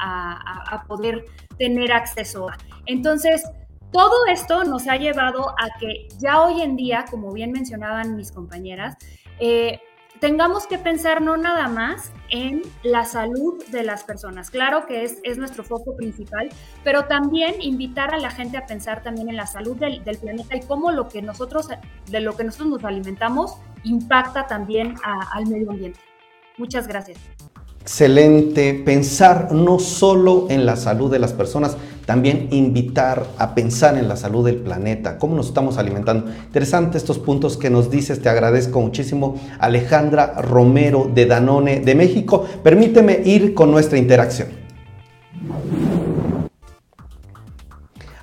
poder 0.89 1.27
tener 1.59 1.93
acceso 1.93 2.49
a. 2.49 2.57
Entonces, 2.87 3.43
todo 3.93 4.15
esto 4.33 4.65
nos 4.65 4.89
ha 4.89 4.97
llevado 4.97 5.51
a 5.51 5.79
que 5.79 6.09
ya 6.19 6.41
hoy 6.41 6.63
en 6.63 6.75
día, 6.75 7.05
como 7.11 7.33
bien 7.35 7.53
mencionaban 7.53 8.17
mis 8.17 8.33
compañeras, 8.33 8.97
eh, 9.39 9.79
tengamos 10.25 10.67
que 10.67 10.79
pensar 10.79 11.21
no 11.21 11.37
nada 11.37 11.69
más 11.69 12.11
en 12.31 12.63
la 12.83 13.05
salud 13.05 13.63
de 13.71 13.83
las 13.83 14.05
personas. 14.05 14.49
Claro 14.49 14.87
que 14.87 15.05
es, 15.05 15.19
es 15.23 15.37
nuestro 15.37 15.65
foco 15.65 15.95
principal, 15.97 16.49
pero 16.83 17.05
también 17.05 17.61
invitar 17.61 18.15
a 18.15 18.17
la 18.17 18.31
gente 18.31 18.57
a 18.57 18.65
pensar 18.65 19.03
también 19.03 19.29
en 19.29 19.37
la 19.37 19.45
salud 19.47 19.77
del, 19.77 20.03
del 20.03 20.17
planeta 20.17 20.57
y 20.57 20.63
cómo 20.63 20.93
lo 20.93 21.09
que 21.09 21.21
nosotros, 21.21 21.69
de 22.11 22.21
lo 22.21 22.35
que 22.39 22.45
nosotros 22.45 22.71
nos 22.71 22.85
alimentamos 22.85 23.59
impacta 23.83 24.47
también 24.47 24.95
al 25.05 25.47
medio 25.47 25.71
ambiente. 25.71 26.01
Muchas 26.57 26.89
gracias. 26.89 27.19
Excelente, 27.83 28.73
pensar 28.83 29.53
no 29.53 29.79
solo 29.79 30.47
en 30.49 30.65
la 30.65 30.77
salud 30.77 31.11
de 31.13 31.19
las 31.19 31.35
personas, 31.35 31.77
también 32.07 32.49
invitar 32.51 33.27
a 33.39 33.55
pensar 33.55 33.97
en 33.97 34.09
la 34.09 34.17
salud 34.17 34.45
del 34.45 34.57
planeta, 34.57 35.19
cómo 35.19 35.37
nos 35.37 35.49
estamos 35.49 35.79
alimentando. 35.79 36.31
Interesante 36.47 36.99
estos 36.99 37.19
puntos 37.19 37.57
que 37.57 37.71
nos 37.71 37.91
dices, 37.91 38.21
te 38.21 38.29
agradezco 38.29 38.81
muchísimo. 38.81 39.37
Alejandra 39.59 40.41
Romero 40.41 41.11
de 41.13 41.27
Danone 41.27 41.81
de 41.81 41.95
México, 41.95 42.47
permíteme 42.63 43.21
ir 43.25 43.55
con 43.55 43.71
nuestra 43.71 43.99
interacción. 43.99 44.49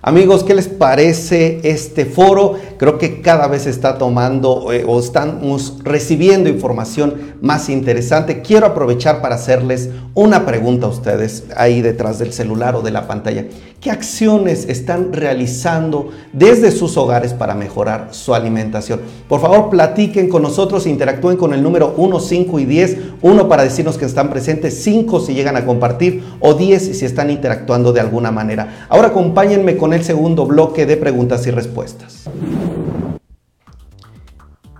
Amigos, 0.03 0.43
¿qué 0.43 0.55
les 0.55 0.67
parece 0.67 1.59
este 1.63 2.05
foro? 2.05 2.55
Creo 2.79 2.97
que 2.97 3.21
cada 3.21 3.47
vez 3.47 3.67
está 3.67 3.99
tomando 3.99 4.73
eh, 4.73 4.83
o 4.87 4.99
estamos 4.99 5.77
recibiendo 5.83 6.49
información 6.49 7.35
más 7.39 7.69
interesante. 7.69 8.41
Quiero 8.41 8.65
aprovechar 8.65 9.21
para 9.21 9.35
hacerles 9.35 9.91
una 10.15 10.43
pregunta 10.43 10.87
a 10.87 10.89
ustedes 10.89 11.43
ahí 11.55 11.83
detrás 11.83 12.17
del 12.17 12.33
celular 12.33 12.75
o 12.75 12.81
de 12.81 12.89
la 12.89 13.05
pantalla. 13.07 13.45
¿Qué 13.79 13.89
acciones 13.89 14.67
están 14.69 15.13
realizando 15.13 16.09
desde 16.33 16.71
sus 16.71 16.97
hogares 16.97 17.33
para 17.33 17.55
mejorar 17.55 18.09
su 18.11 18.35
alimentación? 18.35 19.01
Por 19.27 19.39
favor, 19.39 19.69
platiquen 19.69 20.29
con 20.29 20.41
nosotros, 20.41 20.85
interactúen 20.85 21.37
con 21.37 21.53
el 21.53 21.63
número 21.63 21.93
1, 21.97 22.19
5 22.19 22.59
y 22.59 22.65
10. 22.65 22.97
1 23.21 23.49
para 23.49 23.63
decirnos 23.63 23.97
que 23.97 24.05
están 24.05 24.29
presentes, 24.29 24.83
5 24.83 25.19
si 25.19 25.33
llegan 25.33 25.57
a 25.57 25.65
compartir 25.65 26.23
o 26.39 26.55
10 26.55 26.97
si 26.97 27.05
están 27.05 27.29
interactuando 27.29 27.93
de 27.93 28.01
alguna 28.01 28.31
manera. 28.31 28.85
Ahora 28.89 29.07
acompáñenme 29.07 29.77
con 29.77 29.90
el 29.93 30.03
segundo 30.03 30.45
bloque 30.45 30.85
de 30.85 30.97
preguntas 30.97 31.45
y 31.47 31.51
respuestas. 31.51 32.29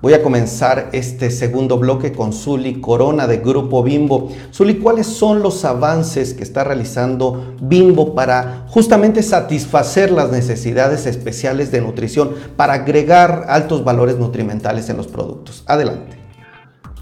Voy 0.01 0.13
a 0.15 0.23
comenzar 0.23 0.89
este 0.93 1.29
segundo 1.29 1.77
bloque 1.77 2.11
con 2.11 2.33
Zuli 2.33 2.81
Corona 2.81 3.27
de 3.27 3.37
Grupo 3.37 3.83
Bimbo. 3.83 4.31
Zuli, 4.51 4.79
¿cuáles 4.79 5.05
son 5.05 5.43
los 5.43 5.63
avances 5.63 6.33
que 6.33 6.41
está 6.41 6.63
realizando 6.63 7.55
Bimbo 7.61 8.15
para 8.15 8.65
justamente 8.69 9.21
satisfacer 9.21 10.09
las 10.09 10.31
necesidades 10.31 11.05
especiales 11.05 11.71
de 11.71 11.81
nutrición, 11.81 12.33
para 12.55 12.73
agregar 12.73 13.45
altos 13.47 13.83
valores 13.83 14.17
nutrimentales 14.17 14.89
en 14.89 14.97
los 14.97 15.05
productos? 15.05 15.63
Adelante. 15.67 16.17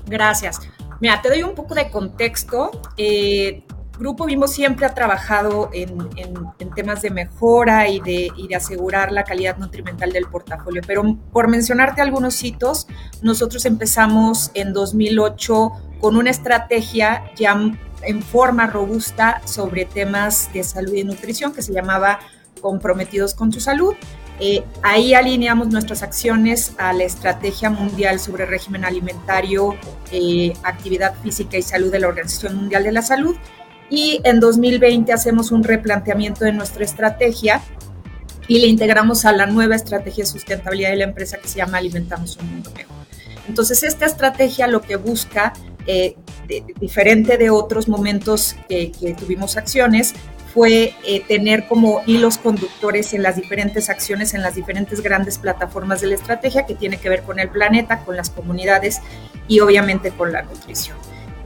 Gracias. 0.05 0.59
Mira, 0.99 1.21
te 1.21 1.29
doy 1.29 1.43
un 1.43 1.55
poco 1.55 1.75
de 1.75 1.89
contexto. 1.89 2.71
Eh, 2.97 3.63
Grupo 3.99 4.25
Bimbo 4.25 4.47
siempre 4.47 4.85
ha 4.85 4.93
trabajado 4.93 5.69
en, 5.73 6.09
temas 6.73 7.01
de 7.01 7.09
mejora 7.09 7.89
y 7.89 7.99
de, 7.99 8.55
asegurar 8.55 9.11
la 9.11 9.25
calidad 9.25 9.57
nutrimental 9.57 10.13
del 10.13 10.25
portafolio, 10.25 10.81
pero 10.87 11.17
por 11.33 11.49
mencionarte 11.49 12.01
algunos 12.01 12.41
hitos, 12.41 12.87
nosotros 13.21 13.65
empezamos 13.65 14.51
en 14.53 14.71
2008 14.71 15.71
con 15.99 16.15
una 16.15 16.29
estrategia 16.29 17.25
ya 17.35 17.59
en 18.03 18.23
forma 18.23 18.67
robusta 18.67 19.41
sobre 19.43 19.83
temas 19.83 20.49
de 20.53 20.63
salud 20.63 20.93
y 20.93 21.03
nutrición 21.03 21.51
que 21.51 21.61
se 21.61 21.73
llamaba 21.73 22.19
Comprometidos 22.61 23.35
con 23.35 23.51
tu 23.51 23.59
Salud. 23.59 23.95
Eh, 24.39 24.63
ahí 24.81 25.13
alineamos 25.13 25.67
nuestras 25.67 26.01
acciones 26.01 26.73
a 26.77 26.93
la 26.93 27.03
Estrategia 27.03 27.69
Mundial 27.69 28.21
sobre 28.21 28.45
Régimen 28.45 28.85
Alimentario, 28.85 29.75
eh, 30.13 30.53
Actividad 30.63 31.13
Física 31.21 31.57
y 31.57 31.61
Salud 31.61 31.91
de 31.91 31.99
la 31.99 32.07
Organización 32.07 32.55
Mundial 32.55 32.83
de 32.83 32.93
la 32.93 33.01
Salud 33.01 33.35
y 33.89 34.21
en 34.23 34.39
2020 34.39 35.11
hacemos 35.13 35.51
un 35.51 35.63
replanteamiento 35.63 36.45
de 36.45 36.53
nuestra 36.53 36.83
estrategia 36.83 37.61
y 38.47 38.59
le 38.59 38.67
integramos 38.67 39.25
a 39.25 39.31
la 39.31 39.45
nueva 39.45 39.75
estrategia 39.75 40.23
de 40.23 40.29
sustentabilidad 40.29 40.89
de 40.89 40.97
la 40.97 41.03
empresa 41.05 41.37
que 41.37 41.47
se 41.47 41.57
llama 41.57 41.77
Alimentamos 41.77 42.37
un 42.37 42.51
Mundo 42.51 42.71
Mejor. 42.75 42.97
Entonces, 43.47 43.83
esta 43.83 44.05
estrategia 44.05 44.67
lo 44.67 44.81
que 44.81 44.95
busca, 44.95 45.53
eh, 45.87 46.15
diferente 46.79 47.37
de 47.37 47.49
otros 47.49 47.87
momentos 47.87 48.55
que, 48.67 48.91
tuvimos 49.17 49.57
acciones, 49.57 50.13
fue 50.53 50.95
eh, 51.05 51.23
tener 51.27 51.67
como 51.67 52.01
hilos 52.07 52.39
conductores 52.39 53.13
en 53.13 53.21
las 53.21 53.35
diferentes 53.35 53.89
acciones, 53.89 54.33
en 54.33 54.41
las 54.41 54.55
diferentes 54.55 55.01
grandes 55.01 55.37
plataformas 55.37 56.01
de 56.01 56.07
la 56.07 56.15
estrategia 56.15 56.65
que 56.65 56.73
tiene 56.73 56.97
que 56.97 57.09
ver 57.09 57.21
con 57.21 57.39
el 57.39 57.49
planeta, 57.49 57.99
con 58.03 58.15
las 58.15 58.31
comunidades 58.31 58.99
y 59.47 59.59
obviamente 59.59 60.09
con 60.11 60.31
la 60.31 60.41
nutrición. 60.41 60.97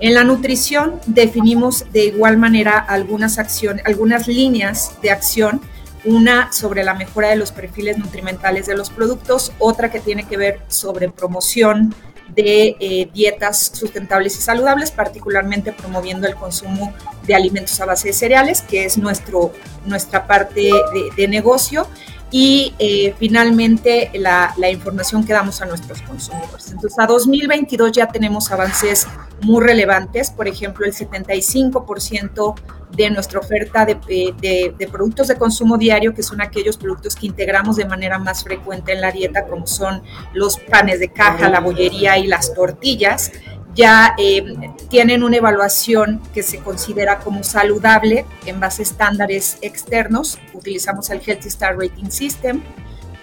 En 0.03 0.15
la 0.15 0.25
nutrición 0.25 0.99
definimos 1.05 1.85
de 1.93 2.07
igual 2.07 2.35
manera 2.35 2.77
algunas 2.77 3.39
acciones, 3.39 3.85
algunas 3.85 4.27
líneas 4.27 4.97
de 5.01 5.11
acción, 5.11 5.61
una 6.03 6.51
sobre 6.51 6.83
la 6.83 6.93
mejora 6.93 7.29
de 7.29 7.37
los 7.37 7.53
perfiles 7.53 7.97
nutrimentales 7.97 8.65
de 8.65 8.75
los 8.75 8.89
productos, 8.89 9.53
otra 9.59 9.89
que 9.89 10.01
tiene 10.01 10.27
que 10.27 10.35
ver 10.35 10.59
sobre 10.67 11.09
promoción 11.09 11.95
de 12.35 12.75
eh, 12.81 13.09
dietas 13.13 13.71
sustentables 13.73 14.37
y 14.37 14.41
saludables, 14.41 14.91
particularmente 14.91 15.71
promoviendo 15.71 16.27
el 16.27 16.35
consumo 16.35 16.93
de 17.25 17.35
alimentos 17.35 17.79
a 17.79 17.85
base 17.85 18.09
de 18.09 18.13
cereales, 18.13 18.61
que 18.61 18.83
es 18.83 18.97
nuestro, 18.97 19.53
nuestra 19.85 20.27
parte 20.27 20.69
de 21.15 21.27
negocio 21.29 21.87
y 22.33 22.73
eh, 22.79 23.13
finalmente 23.19 24.09
la, 24.15 24.55
información 24.71 25.23
que 25.23 25.33
damos 25.33 25.61
a 25.61 25.67
nuestros 25.67 26.01
consumidores. 26.01 26.71
Entonces, 26.71 26.97
a 26.97 27.05
2022 27.05 27.91
ya 27.91 28.07
tenemos 28.07 28.51
avances 28.51 29.07
muy 29.41 29.63
relevantes, 29.63 30.31
por 30.31 30.47
ejemplo, 30.47 30.83
el 30.83 30.93
75% 30.93 32.55
de 32.89 33.09
nuestra 33.11 33.39
oferta 33.39 33.85
de, 33.85 33.95
de, 34.75 34.87
productos 34.87 35.27
de 35.27 35.35
consumo 35.35 35.77
diario, 35.77 36.15
que 36.15 36.23
son 36.23 36.41
aquellos 36.41 36.75
productos 36.75 37.15
que 37.15 37.27
integramos 37.27 37.75
de 37.75 37.85
manera 37.85 38.17
más 38.17 38.43
frecuente 38.43 38.93
en 38.93 39.01
la 39.01 39.11
dieta, 39.11 39.45
como 39.45 39.67
son 39.67 40.01
los 40.33 40.57
panes 40.57 40.99
de 40.99 41.09
caja, 41.09 41.49
la 41.49 41.59
bollería 41.59 42.17
y 42.17 42.25
las 42.25 42.51
tortillas, 42.55 43.31
ya 43.75 44.13
eh, 44.17 44.43
tienen 44.89 45.23
una 45.23 45.37
evaluación 45.37 46.21
que 46.33 46.43
se 46.43 46.59
considera 46.59 47.19
como 47.19 47.43
saludable 47.43 48.25
en 48.45 48.59
base 48.59 48.81
a 48.81 48.83
estándares 48.83 49.57
externos. 49.61 50.39
Utilizamos 50.53 51.09
el 51.09 51.21
Healthy 51.25 51.47
Star 51.47 51.77
Rating 51.77 52.09
System, 52.09 52.61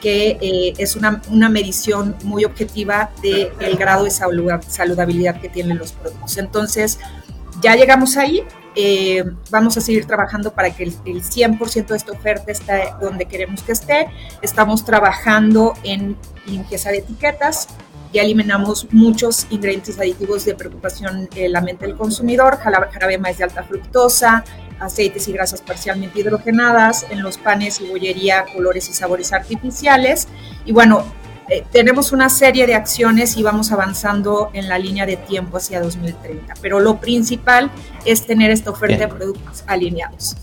que 0.01 0.39
eh, 0.41 0.75
es 0.79 0.97
una, 0.97 1.23
una, 1.31 1.49
medición 1.49 2.17
muy 2.25 2.45
objetiva 2.45 3.11
del 3.23 3.53
el 3.61 3.77
grado 3.77 4.05
de 4.05 4.11
saludabilidad 4.11 5.41
que 5.41 5.49
tienen 5.49 5.79
los 5.79 5.93
productos. 5.93 6.37
Entonces, 6.39 6.99
ya 7.63 7.77
llegamos 7.77 8.17
ahí. 8.17 8.43
Eh, 8.77 9.25
vamos 9.51 9.77
a 9.77 9.81
seguir 9.81 10.07
trabajando 10.07 10.53
para 10.53 10.71
que 10.71 10.85
el, 10.85 10.95
el 11.05 11.23
100% 11.23 11.87
de 11.87 11.97
esta 11.97 12.13
oferta 12.13 12.53
esté 12.53 12.85
donde 13.01 13.27
queremos 13.27 13.63
que 13.63 13.73
esté. 13.73 14.09
Estamos 14.43 14.85
trabajando 14.85 15.75
en 15.83 16.17
limpieza 16.47 16.91
de 16.91 16.99
etiquetas, 16.99 17.69
ya 18.13 18.23
eliminamos 18.23 18.87
muchos 18.93 19.47
ingredientes 19.51 19.99
aditivos 19.99 20.45
de 20.45 20.55
preocupación 20.55 21.29
en 21.35 21.53
la 21.53 21.61
mente 21.61 21.87
del 21.87 21.97
consumidor, 21.97 22.59
jarabe 22.59 23.19
maíz 23.19 23.39
de 23.39 23.45
alta 23.45 23.63
fructosa, 23.63 24.45
aceites 24.81 25.29
y 25.29 25.33
grasas 25.33 25.61
parcialmente 25.61 26.21
hidrogenadas, 26.21 27.07
en 27.11 27.23
los 27.23 27.39
panes 27.39 27.81
y 27.81 27.89
bollería 27.89 28.45
colores 28.53 28.89
y 28.89 28.93
sabores 28.93 29.33
artificiales. 29.33 30.29
Y 30.65 30.73
bueno, 30.73 31.05
eh, 31.49 31.65
tenemos 31.71 32.13
una 32.13 32.29
serie 32.29 32.67
de 32.67 32.75
acciones 32.75 33.37
y 33.37 33.43
vamos 33.43 33.73
avanzando 33.73 34.51
en 34.53 34.69
la 34.69 34.79
línea 34.79 35.07
de 35.07 35.17
tiempo 35.17 35.57
hacia 35.57 35.81
2030, 35.81 36.55
pero 36.63 36.81
lo 36.81 37.01
principal 37.01 37.71
es 38.05 38.27
tener 38.27 38.51
esta 38.51 38.71
oferta 38.71 38.99
de 38.99 39.09
productos 39.09 39.65
alineados. 39.67 40.37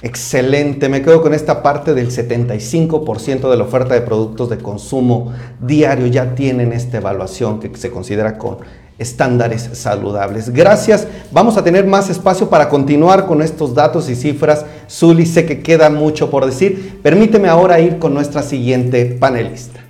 Excelente, 0.00 0.88
me 0.88 1.02
quedo 1.02 1.20
con 1.20 1.34
esta 1.34 1.60
parte 1.60 1.92
del 1.92 2.10
75% 2.10 3.50
de 3.50 3.56
la 3.56 3.64
oferta 3.64 3.94
de 3.94 4.00
productos 4.00 4.48
de 4.48 4.58
consumo 4.58 5.32
diario 5.60 6.06
ya 6.06 6.36
tienen 6.36 6.72
esta 6.72 6.98
evaluación 6.98 7.58
que 7.58 7.76
se 7.76 7.90
considera 7.90 8.38
con 8.38 8.58
estándares 8.96 9.70
saludables. 9.72 10.50
Gracias, 10.50 11.08
vamos 11.32 11.56
a 11.56 11.64
tener 11.64 11.84
más 11.84 12.10
espacio 12.10 12.48
para 12.48 12.68
continuar 12.68 13.26
con 13.26 13.42
estos 13.42 13.74
datos 13.74 14.08
y 14.08 14.14
cifras. 14.14 14.64
Zuli, 14.88 15.26
sé 15.26 15.46
que 15.46 15.62
queda 15.62 15.90
mucho 15.90 16.30
por 16.30 16.46
decir. 16.46 17.00
Permíteme 17.02 17.48
ahora 17.48 17.80
ir 17.80 17.98
con 17.98 18.14
nuestra 18.14 18.42
siguiente 18.42 19.04
panelista. 19.04 19.80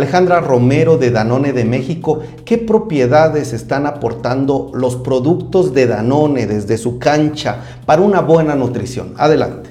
Alejandra 0.00 0.40
Romero 0.40 0.96
de 0.96 1.10
Danone 1.10 1.52
de 1.52 1.66
México, 1.66 2.20
¿qué 2.46 2.56
propiedades 2.56 3.52
están 3.52 3.84
aportando 3.84 4.70
los 4.72 4.96
productos 4.96 5.74
de 5.74 5.86
Danone 5.86 6.46
desde 6.46 6.78
su 6.78 6.98
cancha 6.98 7.60
para 7.84 8.00
una 8.00 8.22
buena 8.22 8.54
nutrición? 8.54 9.12
Adelante. 9.18 9.69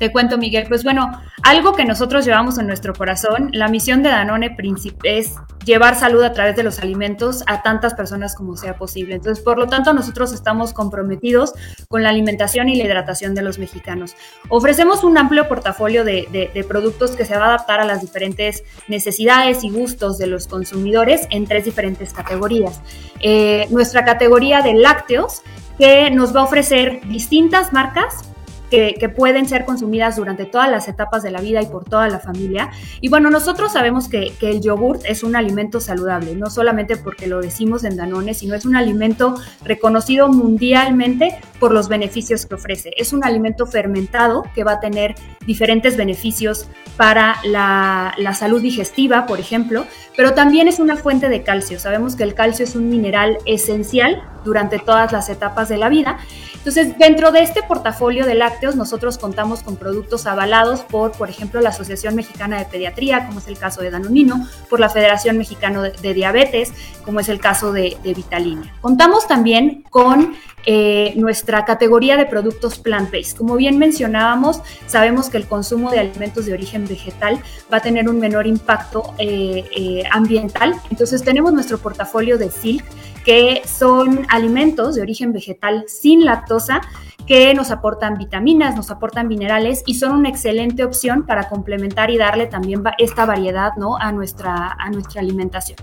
Te 0.00 0.10
cuento, 0.10 0.38
Miguel. 0.38 0.64
Pues 0.66 0.82
bueno, 0.82 1.12
algo 1.42 1.74
que 1.74 1.84
nosotros 1.84 2.24
llevamos 2.24 2.56
en 2.56 2.66
nuestro 2.66 2.94
corazón, 2.94 3.50
la 3.52 3.68
misión 3.68 4.02
de 4.02 4.08
Danone 4.08 4.56
es 5.04 5.34
llevar 5.66 5.94
salud 5.94 6.22
a 6.22 6.32
través 6.32 6.56
de 6.56 6.62
los 6.62 6.78
alimentos 6.78 7.44
a 7.46 7.60
tantas 7.60 7.92
personas 7.92 8.34
como 8.34 8.56
sea 8.56 8.78
posible. 8.78 9.16
Entonces, 9.16 9.44
por 9.44 9.58
lo 9.58 9.66
tanto, 9.66 9.92
nosotros 9.92 10.32
estamos 10.32 10.72
comprometidos 10.72 11.52
con 11.88 12.02
la 12.02 12.08
alimentación 12.08 12.70
y 12.70 12.76
la 12.76 12.84
hidratación 12.84 13.34
de 13.34 13.42
los 13.42 13.58
mexicanos. 13.58 14.16
Ofrecemos 14.48 15.04
un 15.04 15.18
amplio 15.18 15.46
portafolio 15.48 16.02
de, 16.02 16.64
productos 16.66 17.10
que 17.10 17.26
se 17.26 17.36
va 17.36 17.44
a 17.44 17.48
adaptar 17.48 17.80
a 17.80 17.84
las 17.84 18.00
diferentes 18.00 18.64
necesidades 18.88 19.64
y 19.64 19.70
gustos 19.70 20.16
de 20.16 20.28
los 20.28 20.46
consumidores 20.46 21.26
en 21.28 21.46
tres 21.46 21.66
diferentes 21.66 22.14
categorías. 22.14 22.80
Eh, 23.20 23.66
nuestra 23.68 24.06
categoría 24.06 24.62
de 24.62 24.72
lácteos, 24.72 25.42
que 25.78 26.10
nos 26.10 26.34
va 26.34 26.40
a 26.40 26.44
ofrecer 26.44 27.00
distintas 27.06 27.72
marcas 27.72 28.29
que, 28.70 29.12
pueden 29.14 29.48
ser 29.48 29.64
consumidas 29.64 30.16
durante 30.16 30.46
todas 30.46 30.70
las 30.70 30.88
etapas 30.88 31.22
de 31.22 31.30
la 31.30 31.40
vida 31.40 31.60
y 31.60 31.66
por 31.66 31.84
toda 31.84 32.08
la 32.08 32.20
familia. 32.20 32.70
Y 33.00 33.08
bueno, 33.08 33.28
nosotros 33.28 33.72
sabemos 33.72 34.08
que, 34.08 34.32
el 34.40 34.60
yogurt 34.60 35.02
es 35.04 35.22
un 35.22 35.36
alimento 35.36 35.80
saludable, 35.80 36.34
no 36.34 36.50
solamente 36.50 36.96
porque 36.96 37.26
lo 37.26 37.40
decimos 37.40 37.84
en 37.84 37.96
Danone, 37.96 38.34
sino 38.34 38.54
es 38.54 38.64
un 38.64 38.74
alimento 38.74 39.34
reconocido 39.64 40.28
mundialmente 40.28 41.38
por 41.58 41.72
los 41.72 41.88
beneficios 41.88 42.46
que 42.46 42.54
ofrece. 42.54 42.92
Es 42.96 43.12
un 43.12 43.24
alimento 43.24 43.66
fermentado 43.66 44.44
que 44.54 44.64
va 44.64 44.72
a 44.72 44.80
tener 44.80 45.14
diferentes 45.46 45.96
beneficios 45.96 46.68
para 46.96 47.36
la, 47.44 48.14
la 48.18 48.34
salud 48.34 48.60
digestiva, 48.60 49.26
por 49.26 49.40
ejemplo, 49.40 49.84
pero 50.16 50.34
también 50.34 50.68
es 50.68 50.78
una 50.78 50.96
fuente 50.96 51.28
de 51.28 51.42
calcio. 51.42 51.78
Sabemos 51.78 52.16
que 52.16 52.24
el 52.24 52.34
calcio 52.34 52.64
es 52.64 52.74
un 52.74 52.88
mineral 52.88 53.38
esencial 53.46 54.22
durante 54.44 54.78
todas 54.78 55.12
las 55.12 55.28
etapas 55.28 55.68
de 55.68 55.76
la 55.76 55.88
vida. 55.88 56.18
Entonces, 56.54 56.98
dentro 56.98 57.32
de 57.32 57.40
este 57.40 57.62
portafolio 57.62 58.26
de 58.26 58.34
lácteos, 58.34 58.59
nosotros 58.76 59.18
contamos 59.18 59.62
con 59.62 59.76
productos 59.76 60.26
avalados 60.26 60.80
por, 60.80 61.12
por 61.12 61.30
ejemplo, 61.30 61.60
la 61.60 61.70
Asociación 61.70 62.14
Mexicana 62.14 62.58
de 62.58 62.64
Pediatría, 62.66 63.26
como 63.26 63.38
es 63.38 63.48
el 63.48 63.58
caso 63.58 63.80
de 63.80 63.90
Danonino, 63.90 64.46
por 64.68 64.80
la 64.80 64.88
Federación 64.88 65.38
Mexicana 65.38 65.82
de, 65.82 66.14
Diabetes, 66.14 66.72
como 67.04 67.20
es 67.20 67.28
el 67.28 67.40
caso 67.40 67.72
de, 67.72 67.96
de 68.02 68.14
Vitalina. 68.14 68.72
Contamos 68.80 69.26
también 69.26 69.84
con 69.90 70.36
eh, 70.66 71.14
nuestra 71.16 71.64
categoría 71.64 72.18
de 72.18 72.26
productos 72.26 72.78
plant-based. 72.78 73.36
Como 73.36 73.56
bien 73.56 73.78
mencionábamos, 73.78 74.60
sabemos 74.86 75.30
que 75.30 75.38
el 75.38 75.46
consumo 75.46 75.90
de 75.90 76.00
alimentos 76.00 76.44
de 76.44 76.52
origen 76.52 76.86
vegetal 76.86 77.40
va 77.72 77.78
a 77.78 77.80
tener 77.80 78.08
un 78.10 78.20
menor 78.20 78.46
impacto 78.46 79.14
eh, 79.18 79.64
eh, 79.74 80.02
ambiental. 80.10 80.74
Entonces 80.90 81.22
tenemos 81.22 81.52
nuestro 81.54 81.78
portafolio 81.78 82.36
de 82.36 82.50
Silk, 82.50 82.84
que 83.24 83.62
son 83.66 84.26
alimentos 84.28 84.94
de 84.94 85.02
origen 85.02 85.32
vegetal 85.32 85.84
sin 85.88 86.24
lactosa 86.24 86.80
que 87.26 87.54
nos 87.54 87.70
aportan 87.70 88.18
vitaminas, 88.18 88.74
nos 88.74 88.90
aportan 88.90 89.28
minerales 89.28 89.84
y 89.86 89.94
son 89.94 90.12
una 90.12 90.28
excelente 90.28 90.82
opción 90.84 91.26
para 91.26 91.48
complementar 91.48 92.10
y 92.10 92.18
darle 92.18 92.46
también 92.46 92.82
esta 92.98 93.24
variedad 93.24 93.72
¿no? 93.76 93.96
a, 93.96 94.10
nuestra, 94.10 94.76
a 94.78 94.90
nuestra 94.90 95.20
alimentación. 95.20 95.78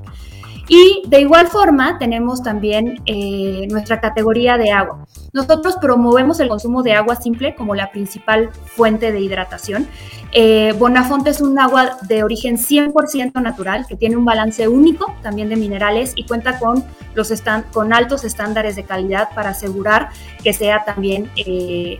Y 0.67 1.03
de 1.07 1.21
igual 1.21 1.47
forma 1.47 1.97
tenemos 1.97 2.43
también 2.43 3.01
eh, 3.05 3.67
nuestra 3.69 4.01
categoría 4.01 4.57
de 4.57 4.71
agua. 4.71 5.05
Nosotros 5.31 5.77
promovemos 5.79 6.39
el 6.41 6.49
consumo 6.49 6.83
de 6.83 6.93
agua 6.93 7.15
simple 7.15 7.55
como 7.55 7.73
la 7.73 7.91
principal 7.91 8.49
fuente 8.65 9.13
de 9.13 9.21
hidratación. 9.21 9.87
Eh, 10.33 10.73
Bonafonte 10.77 11.29
es 11.29 11.41
un 11.41 11.57
agua 11.57 11.97
de 12.07 12.23
origen 12.23 12.57
100% 12.57 13.41
natural 13.41 13.85
que 13.87 13.95
tiene 13.95 14.17
un 14.17 14.25
balance 14.25 14.67
único 14.67 15.15
también 15.23 15.49
de 15.49 15.55
minerales 15.55 16.13
y 16.15 16.25
cuenta 16.25 16.59
con, 16.59 16.83
los 17.15 17.31
con 17.71 17.93
altos 17.93 18.23
estándares 18.23 18.75
de 18.75 18.83
calidad 18.83 19.29
para 19.33 19.51
asegurar 19.51 20.09
que 20.43 20.53
sea 20.53 20.83
también 20.85 21.29
eh, 21.37 21.99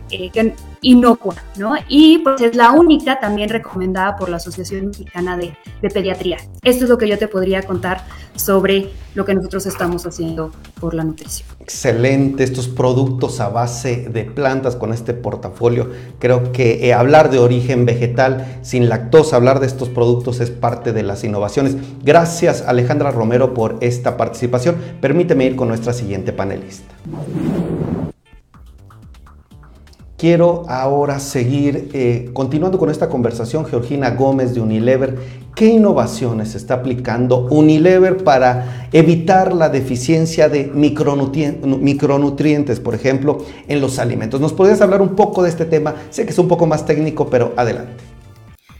inocua, 0.80 1.34
¿no? 1.56 1.74
Y 1.88 2.18
pues 2.18 2.40
es 2.40 2.54
la 2.54 2.72
única 2.72 3.18
también 3.18 3.48
recomendada 3.48 4.16
por 4.16 4.28
la 4.28 4.36
Asociación 4.36 4.88
Mexicana 4.88 5.36
de, 5.36 5.54
de, 5.82 5.90
Pediatría. 5.90 6.36
Esto 6.62 6.84
es 6.84 6.90
lo 6.90 6.98
que 6.98 7.08
yo 7.08 7.18
te 7.18 7.28
podría 7.28 7.62
contar 7.62 8.04
sobre 8.36 8.90
lo 9.14 9.24
que 9.24 9.34
nosotros 9.34 9.66
estamos 9.66 10.06
haciendo 10.06 10.52
por 10.80 10.94
la 10.94 11.02
nutrición. 11.02 11.48
Excelente, 11.60 12.44
estos 12.44 12.68
productos 12.68 13.40
a 13.40 13.48
base 13.48 14.08
de 14.08 14.24
plantas 14.24 14.76
con 14.76 14.92
este 14.92 15.14
portafolio. 15.14 15.90
Creo 16.20 16.52
que 16.52 16.86
eh, 16.86 16.94
hablar 16.94 17.30
de 17.30 17.38
origen 17.38 17.84
vegetal 17.84 18.17
sin 18.62 18.88
lactosa, 18.88 19.36
hablar 19.36 19.60
de 19.60 19.66
estos 19.66 19.88
productos 19.88 20.40
es 20.40 20.50
parte 20.50 20.92
de 20.92 21.02
las 21.02 21.24
innovaciones. 21.24 21.76
Gracias 22.02 22.64
Alejandra 22.66 23.10
Romero 23.10 23.54
por 23.54 23.76
esta 23.80 24.16
participación. 24.16 24.76
Permíteme 25.00 25.44
ir 25.44 25.56
con 25.56 25.68
nuestra 25.68 25.92
siguiente 25.92 26.32
panelista. 26.32 26.94
Quiero 30.18 30.64
ahora 30.68 31.18
seguir 31.20 31.90
eh, 31.92 32.30
continuando 32.32 32.76
con 32.76 32.90
esta 32.90 33.08
conversación. 33.08 33.64
Georgina 33.66 34.10
Gómez 34.10 34.52
de 34.52 34.60
Unilever, 34.60 35.16
¿qué 35.54 35.66
innovaciones 35.66 36.56
está 36.56 36.74
aplicando 36.74 37.46
Unilever 37.50 38.24
para 38.24 38.88
evitar 38.90 39.54
la 39.54 39.68
deficiencia 39.68 40.48
de 40.48 40.72
micronutrientes, 40.74 42.80
por 42.80 42.96
ejemplo, 42.96 43.38
en 43.68 43.80
los 43.80 44.00
alimentos? 44.00 44.40
¿Nos 44.40 44.52
podrías 44.52 44.80
hablar 44.80 45.02
un 45.02 45.10
poco 45.10 45.44
de 45.44 45.50
este 45.50 45.66
tema? 45.66 45.94
Sé 46.10 46.24
que 46.24 46.32
es 46.32 46.38
un 46.40 46.48
poco 46.48 46.66
más 46.66 46.84
técnico, 46.84 47.30
pero 47.30 47.52
adelante. 47.56 48.07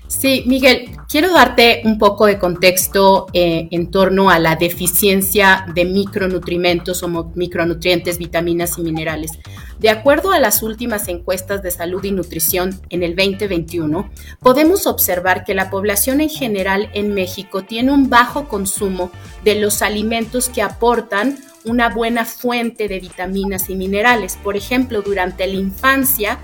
Sí, 0.08 0.42
Miguel, 0.46 0.90
quiero 1.06 1.30
darte 1.30 1.82
un 1.84 1.98
poco 1.98 2.24
de 2.24 2.38
contexto 2.38 3.26
eh, 3.34 3.68
en 3.70 3.90
torno 3.90 4.30
a 4.30 4.38
la 4.38 4.56
deficiencia 4.56 5.66
de 5.74 5.84
micronutrientes 5.84 7.02
o 7.02 7.30
micronutrientes, 7.34 8.16
vitaminas 8.16 8.78
y 8.78 8.82
minerales. 8.82 9.32
De 9.78 9.90
acuerdo 9.90 10.32
a 10.32 10.40
las 10.40 10.62
últimas 10.62 11.08
encuestas 11.08 11.62
de 11.62 11.70
salud 11.70 12.02
y 12.04 12.10
nutrición 12.10 12.80
en 12.88 13.02
el 13.02 13.14
2021, 13.14 14.10
podemos 14.40 14.86
observar 14.86 15.44
que 15.44 15.54
la 15.54 15.68
población 15.68 16.22
en 16.22 16.30
general 16.30 16.88
en 16.94 17.12
México 17.12 17.62
tiene 17.64 17.92
un 17.92 18.08
bajo 18.08 18.48
consumo 18.48 19.10
de 19.44 19.60
los 19.60 19.82
alimentos 19.82 20.48
que 20.48 20.62
aportan 20.62 21.38
una 21.66 21.90
buena 21.90 22.24
fuente 22.24 22.88
de 22.88 22.98
vitaminas 22.98 23.68
y 23.68 23.76
minerales. 23.76 24.38
Por 24.42 24.56
ejemplo, 24.56 25.02
durante 25.02 25.46
la 25.46 25.54
infancia, 25.54 26.38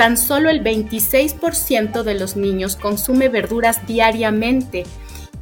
tan 0.00 0.16
solo 0.16 0.48
el 0.48 0.64
26% 0.64 2.02
de 2.04 2.14
los 2.14 2.34
niños 2.34 2.74
consume 2.74 3.28
verduras 3.28 3.86
diariamente 3.86 4.84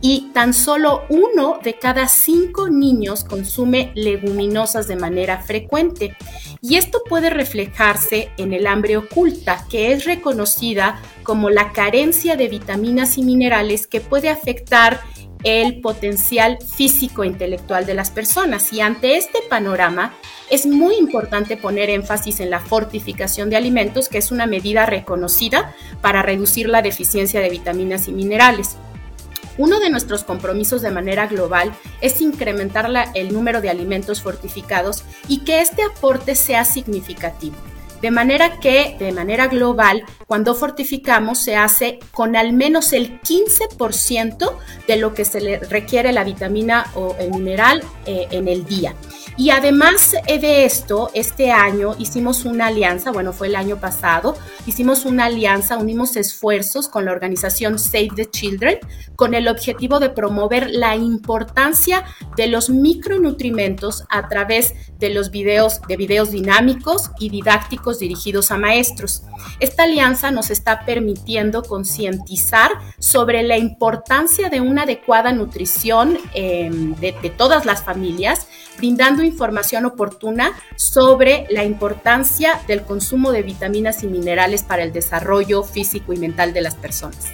y 0.00 0.32
tan 0.34 0.52
solo 0.52 1.04
uno 1.10 1.60
de 1.62 1.78
cada 1.78 2.08
cinco 2.08 2.68
niños 2.68 3.22
consume 3.22 3.92
leguminosas 3.94 4.88
de 4.88 4.96
manera 4.96 5.42
frecuente. 5.42 6.16
Y 6.60 6.74
esto 6.74 7.02
puede 7.08 7.30
reflejarse 7.30 8.32
en 8.36 8.52
el 8.52 8.66
hambre 8.66 8.96
oculta, 8.96 9.64
que 9.70 9.92
es 9.92 10.04
reconocida 10.06 11.00
como 11.22 11.50
la 11.50 11.70
carencia 11.70 12.34
de 12.34 12.48
vitaminas 12.48 13.16
y 13.16 13.22
minerales 13.22 13.86
que 13.86 14.00
puede 14.00 14.28
afectar 14.28 14.98
el 15.44 15.80
potencial 15.80 16.58
físico-intelectual 16.60 17.86
de 17.86 17.94
las 17.94 18.10
personas. 18.10 18.72
Y 18.72 18.80
ante 18.80 19.16
este 19.16 19.38
panorama, 19.48 20.14
es 20.50 20.66
muy 20.66 20.96
importante 20.96 21.56
poner 21.56 21.90
énfasis 21.90 22.40
en 22.40 22.50
la 22.50 22.60
fortificación 22.60 23.50
de 23.50 23.56
alimentos, 23.56 24.08
que 24.08 24.18
es 24.18 24.30
una 24.30 24.46
medida 24.46 24.86
reconocida 24.86 25.74
para 26.00 26.22
reducir 26.22 26.68
la 26.68 26.82
deficiencia 26.82 27.40
de 27.40 27.50
vitaminas 27.50 28.08
y 28.08 28.12
minerales. 28.12 28.76
Uno 29.58 29.80
de 29.80 29.90
nuestros 29.90 30.22
compromisos 30.22 30.82
de 30.82 30.92
manera 30.92 31.26
global 31.26 31.72
es 32.00 32.20
incrementar 32.20 32.88
el 33.14 33.34
número 33.34 33.60
de 33.60 33.70
alimentos 33.70 34.22
fortificados 34.22 35.02
y 35.26 35.40
que 35.40 35.60
este 35.60 35.82
aporte 35.82 36.36
sea 36.36 36.64
significativo. 36.64 37.56
De 38.00 38.10
manera 38.10 38.60
que, 38.60 38.96
de 38.98 39.12
manera 39.12 39.48
global, 39.48 40.04
cuando 40.26 40.54
fortificamos 40.54 41.38
se 41.38 41.56
hace 41.56 41.98
con 42.12 42.36
al 42.36 42.52
menos 42.52 42.92
el 42.92 43.20
15% 43.20 44.52
de 44.86 44.96
lo 44.96 45.14
que 45.14 45.24
se 45.24 45.40
le 45.40 45.58
requiere 45.58 46.12
la 46.12 46.24
vitamina 46.24 46.86
o 46.94 47.16
el 47.18 47.30
mineral 47.30 47.82
eh, 48.06 48.28
en 48.30 48.48
el 48.48 48.64
día. 48.64 48.94
Y 49.38 49.50
además 49.50 50.16
de 50.26 50.64
esto, 50.64 51.10
este 51.14 51.52
año 51.52 51.94
hicimos 51.96 52.44
una 52.44 52.66
alianza, 52.66 53.12
bueno, 53.12 53.32
fue 53.32 53.46
el 53.46 53.54
año 53.54 53.76
pasado, 53.76 54.36
hicimos 54.66 55.04
una 55.04 55.26
alianza, 55.26 55.78
unimos 55.78 56.16
esfuerzos 56.16 56.88
con 56.88 57.04
la 57.04 57.12
organización 57.12 57.78
Save 57.78 58.10
the 58.16 58.26
Children 58.28 58.80
con 59.14 59.34
el 59.34 59.46
objetivo 59.46 60.00
de 60.00 60.10
promover 60.10 60.68
la 60.70 60.96
importancia 60.96 62.04
de 62.36 62.48
los 62.48 62.68
micronutrimentos 62.68 64.04
a 64.08 64.28
través 64.28 64.74
de 64.98 65.10
los 65.10 65.30
videos, 65.30 65.80
de 65.86 65.96
videos 65.96 66.32
dinámicos 66.32 67.12
y 67.20 67.30
didácticos 67.30 67.87
dirigidos 67.98 68.50
a 68.50 68.58
maestros. 68.58 69.22
Esta 69.60 69.84
alianza 69.84 70.30
nos 70.30 70.50
está 70.50 70.84
permitiendo 70.84 71.62
concientizar 71.62 72.72
sobre 72.98 73.42
la 73.42 73.56
importancia 73.56 74.50
de 74.50 74.60
una 74.60 74.82
adecuada 74.82 75.32
nutrición 75.32 76.18
em, 76.34 76.94
de, 76.96 77.14
de 77.22 77.30
todas 77.30 77.64
las 77.64 77.82
familias, 77.82 78.48
brindando 78.76 79.22
información 79.22 79.86
oportuna 79.86 80.52
sobre 80.76 81.46
la 81.48 81.64
importancia 81.64 82.60
del 82.68 82.82
consumo 82.82 83.32
de 83.32 83.42
vitaminas 83.42 84.02
y 84.02 84.08
minerales 84.08 84.62
para 84.62 84.82
el 84.82 84.92
desarrollo 84.92 85.62
físico 85.62 86.12
y 86.12 86.18
mental 86.18 86.52
de 86.52 86.60
las 86.60 86.74
personas. 86.74 87.26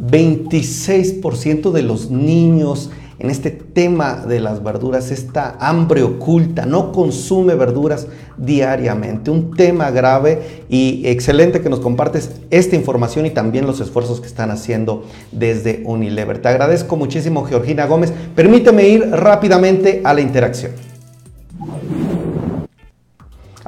26% 0.00 1.72
de 1.72 1.82
los 1.82 2.10
niños 2.10 2.90
en 3.18 3.30
este 3.30 3.50
tema 3.50 4.24
de 4.26 4.40
las 4.40 4.62
verduras, 4.62 5.10
esta 5.10 5.56
hambre 5.60 6.02
oculta, 6.02 6.66
no 6.66 6.92
consume 6.92 7.54
verduras 7.54 8.06
diariamente. 8.36 9.30
Un 9.30 9.54
tema 9.56 9.90
grave 9.90 10.64
y 10.68 11.02
excelente 11.06 11.60
que 11.60 11.68
nos 11.68 11.80
compartes 11.80 12.30
esta 12.50 12.76
información 12.76 13.26
y 13.26 13.30
también 13.30 13.66
los 13.66 13.80
esfuerzos 13.80 14.20
que 14.20 14.28
están 14.28 14.50
haciendo 14.50 15.04
desde 15.32 15.82
Unilever. 15.84 16.40
Te 16.40 16.48
agradezco 16.48 16.96
muchísimo, 16.96 17.44
Georgina 17.44 17.86
Gómez. 17.86 18.12
Permíteme 18.36 18.88
ir 18.88 19.10
rápidamente 19.10 20.00
a 20.04 20.14
la 20.14 20.20
interacción. 20.20 20.97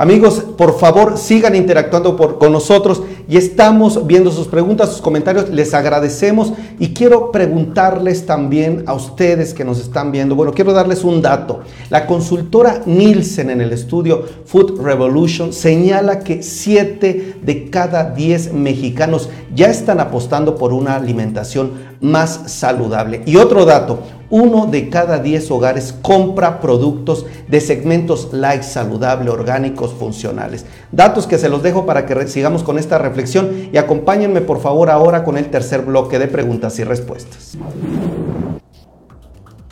Amigos, 0.00 0.42
por 0.56 0.78
favor 0.78 1.18
sigan 1.18 1.54
interactuando 1.54 2.16
con 2.16 2.52
nosotros 2.52 3.02
y 3.28 3.36
estamos 3.36 4.06
viendo 4.06 4.32
sus 4.32 4.48
preguntas, 4.48 4.88
sus 4.88 5.02
comentarios. 5.02 5.50
Les 5.50 5.74
agradecemos 5.74 6.54
y 6.78 6.94
quiero 6.94 7.30
preguntarles 7.30 8.24
también 8.24 8.84
a 8.86 8.94
ustedes 8.94 9.52
que 9.52 9.62
nos 9.62 9.78
están 9.78 10.10
viendo. 10.10 10.34
Bueno, 10.34 10.54
quiero 10.54 10.72
darles 10.72 11.04
un 11.04 11.20
dato. 11.20 11.60
La 11.90 12.06
consultora 12.06 12.80
Nielsen 12.86 13.50
en 13.50 13.60
el 13.60 13.74
estudio 13.74 14.24
Food 14.46 14.80
Revolution 14.80 15.52
señala 15.52 16.20
que 16.20 16.42
7 16.42 17.34
de 17.42 17.68
cada 17.68 18.04
10 18.04 18.54
mexicanos 18.54 19.28
ya 19.54 19.68
están 19.68 20.00
apostando 20.00 20.56
por 20.56 20.72
una 20.72 20.96
alimentación 20.96 21.89
más 22.00 22.42
saludable. 22.46 23.22
Y 23.26 23.36
otro 23.36 23.64
dato, 23.64 24.00
uno 24.30 24.66
de 24.66 24.88
cada 24.88 25.18
10 25.18 25.50
hogares 25.50 25.94
compra 26.02 26.60
productos 26.60 27.26
de 27.48 27.60
segmentos 27.60 28.28
light, 28.32 28.62
saludable, 28.62 29.30
orgánicos, 29.30 29.92
funcionales. 29.92 30.66
Datos 30.92 31.26
que 31.26 31.38
se 31.38 31.48
los 31.48 31.62
dejo 31.62 31.84
para 31.84 32.06
que 32.06 32.28
sigamos 32.28 32.62
con 32.62 32.78
esta 32.78 32.98
reflexión 32.98 33.70
y 33.72 33.76
acompáñenme 33.76 34.40
por 34.40 34.60
favor 34.60 34.88
ahora 34.88 35.24
con 35.24 35.36
el 35.36 35.50
tercer 35.50 35.82
bloque 35.82 36.18
de 36.18 36.28
preguntas 36.28 36.78
y 36.78 36.84
respuestas. 36.84 37.58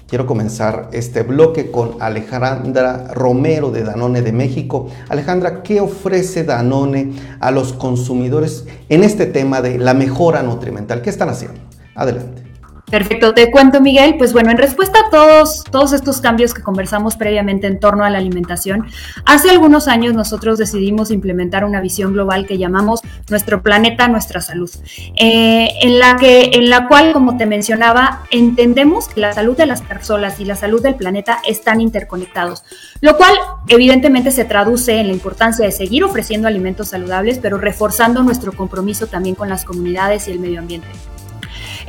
Quiero 0.08 0.24
comenzar 0.24 0.88
este 0.92 1.22
bloque 1.22 1.70
con 1.70 1.96
Alejandra 2.00 3.08
Romero 3.12 3.70
de 3.70 3.84
Danone 3.84 4.22
de 4.22 4.32
México. 4.32 4.88
Alejandra, 5.10 5.62
¿qué 5.62 5.82
ofrece 5.82 6.44
Danone 6.44 7.12
a 7.40 7.50
los 7.50 7.74
consumidores 7.74 8.64
en 8.88 9.04
este 9.04 9.26
tema 9.26 9.60
de 9.60 9.76
la 9.76 9.92
mejora 9.92 10.42
nutrimental? 10.42 11.02
¿Qué 11.02 11.10
están 11.10 11.28
haciendo? 11.28 11.67
Adelante. 11.98 12.48
Perfecto, 12.90 13.34
te 13.34 13.50
cuento 13.50 13.82
Miguel, 13.82 14.14
pues 14.16 14.32
bueno, 14.32 14.50
en 14.50 14.56
respuesta 14.56 14.98
a 14.98 15.10
todos, 15.10 15.64
todos 15.64 15.92
estos 15.92 16.22
cambios 16.22 16.54
que 16.54 16.62
conversamos 16.62 17.16
previamente 17.16 17.66
en 17.66 17.80
torno 17.80 18.02
a 18.02 18.08
la 18.08 18.16
alimentación, 18.16 18.86
hace 19.26 19.50
algunos 19.50 19.88
años 19.88 20.14
nosotros 20.14 20.58
decidimos 20.58 21.10
implementar 21.10 21.66
una 21.66 21.82
visión 21.82 22.14
global 22.14 22.46
que 22.46 22.56
llamamos 22.56 23.00
Nuestro 23.28 23.62
planeta, 23.62 24.08
nuestra 24.08 24.40
salud, 24.40 24.70
eh, 25.16 25.68
en, 25.82 25.98
la 25.98 26.16
que, 26.16 26.50
en 26.54 26.70
la 26.70 26.88
cual, 26.88 27.12
como 27.12 27.36
te 27.36 27.44
mencionaba, 27.44 28.22
entendemos 28.30 29.08
que 29.08 29.20
la 29.20 29.34
salud 29.34 29.54
de 29.54 29.66
las 29.66 29.82
personas 29.82 30.40
y 30.40 30.46
la 30.46 30.56
salud 30.56 30.82
del 30.82 30.94
planeta 30.94 31.40
están 31.46 31.82
interconectados, 31.82 32.64
lo 33.02 33.18
cual 33.18 33.34
evidentemente 33.68 34.30
se 34.30 34.46
traduce 34.46 34.98
en 34.98 35.08
la 35.08 35.12
importancia 35.12 35.66
de 35.66 35.72
seguir 35.72 36.04
ofreciendo 36.04 36.48
alimentos 36.48 36.88
saludables, 36.88 37.38
pero 37.38 37.58
reforzando 37.58 38.22
nuestro 38.22 38.52
compromiso 38.52 39.08
también 39.08 39.34
con 39.34 39.50
las 39.50 39.66
comunidades 39.66 40.26
y 40.26 40.30
el 40.30 40.40
medio 40.40 40.60
ambiente. 40.60 40.88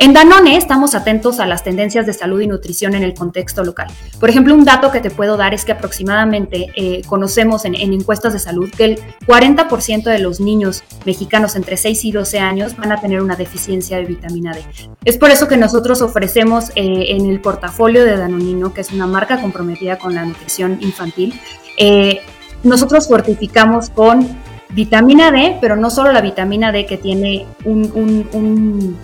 En 0.02 0.14
Danone 0.14 0.56
estamos 0.56 0.96
atentos 0.96 1.42
a 1.42 1.46
las 1.46 1.66
tendencias 1.66 2.06
de 2.06 2.14
salud 2.14 2.40
y 2.40 2.48
nutrición 2.48 2.96
en 2.96 3.04
el 3.04 3.14
contexto 3.14 3.66
local. 3.66 3.88
Por 4.18 4.30
ejemplo, 4.30 4.54
un 4.54 4.64
dato 4.64 4.94
que 4.94 5.02
te 5.02 5.12
puedo 5.12 5.36
dar 5.36 5.54
es 5.54 5.66
que 5.66 5.74
aproximadamente 5.74 6.68
eh, 6.78 7.02
conocemos 7.06 7.66
en, 7.66 7.76
encuestas 7.76 8.32
de 8.32 8.40
salud 8.40 8.70
que 8.72 8.86
el 8.86 9.00
40% 9.28 10.04
de 10.04 10.20
los 10.20 10.40
niños 10.40 10.84
mexicanos 11.06 11.58
entre 11.58 11.76
6 11.76 12.06
y 12.06 12.12
12 12.14 12.40
años 12.40 12.78
van 12.78 12.94
a 12.94 13.02
tener 13.02 13.22
una 13.22 13.36
deficiencia 13.36 13.98
de 13.98 14.06
vitamina 14.06 14.54
D. 14.54 14.64
Es 15.04 15.18
por 15.18 15.32
eso 15.32 15.50
que 15.50 15.58
nosotros 15.58 16.02
ofrecemos 16.02 16.70
eh, 16.76 17.08
en 17.10 17.30
el 17.30 17.42
portafolio 17.42 18.06
de 18.06 18.16
Danonino, 18.16 18.74
que 18.74 18.80
es 18.80 18.94
una 18.94 19.06
marca 19.06 19.42
comprometida 19.42 19.98
con 19.98 20.16
la 20.16 20.24
nutrición 20.24 20.78
infantil, 20.80 21.38
eh, 21.76 22.22
nosotros 22.64 23.10
fortificamos 23.10 23.90
con 23.90 24.26
vitamina 24.70 25.30
D, 25.30 25.58
pero 25.60 25.76
no 25.76 25.90
solo 25.90 26.14
la 26.14 26.22
vitamina 26.22 26.72
D 26.72 26.86
que 26.86 26.96
tiene 26.96 27.46
un 27.66 27.92
un 28.32 28.98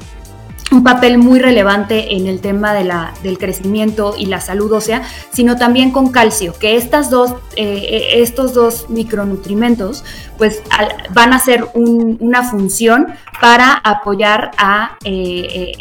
papel 0.84 1.18
muy 1.18 1.40
relevante 1.40 2.16
en 2.16 2.28
el 2.28 2.42
tema 2.42 2.74
de 2.74 2.84
la, 2.84 3.14
del 3.24 3.38
crecimiento 3.38 4.16
y 4.18 4.26
la 4.26 4.42
salud 4.42 4.72
ósea, 4.72 5.04
sino 5.32 5.58
también 5.58 5.92
con 5.92 6.12
calcio, 6.12 6.54
que 6.58 6.76
estas 6.76 7.10
dos, 7.10 7.32
eh, 7.56 7.88
eh, 7.90 8.22
estos 8.22 8.54
dos 8.54 8.90
micronutrimentos 8.90 10.04
pues 10.38 10.62
van 11.12 11.34
a 11.34 11.40
ser 11.40 11.68
una 11.74 12.44
función 12.44 13.08
para 13.42 13.74
apoyar 13.74 14.52
a 14.58 14.98
eh, 15.04 15.74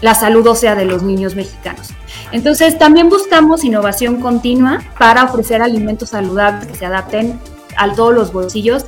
la 0.00 0.14
salud 0.14 0.46
ósea 0.46 0.74
de 0.74 0.84
los 0.84 1.02
niños 1.02 1.34
mexicanos. 1.34 1.88
Entonces 2.32 2.78
también 2.78 3.08
buscamos 3.08 3.64
innovación 3.64 4.20
continua 4.20 4.82
para 4.98 5.24
ofrecer 5.24 5.62
alimentos 5.62 6.10
saludables 6.10 6.66
que 6.66 6.74
se 6.74 6.86
adapten 6.86 7.38
a 7.76 7.92
todos 7.92 8.14
los 8.14 8.32
bolsillos, 8.32 8.86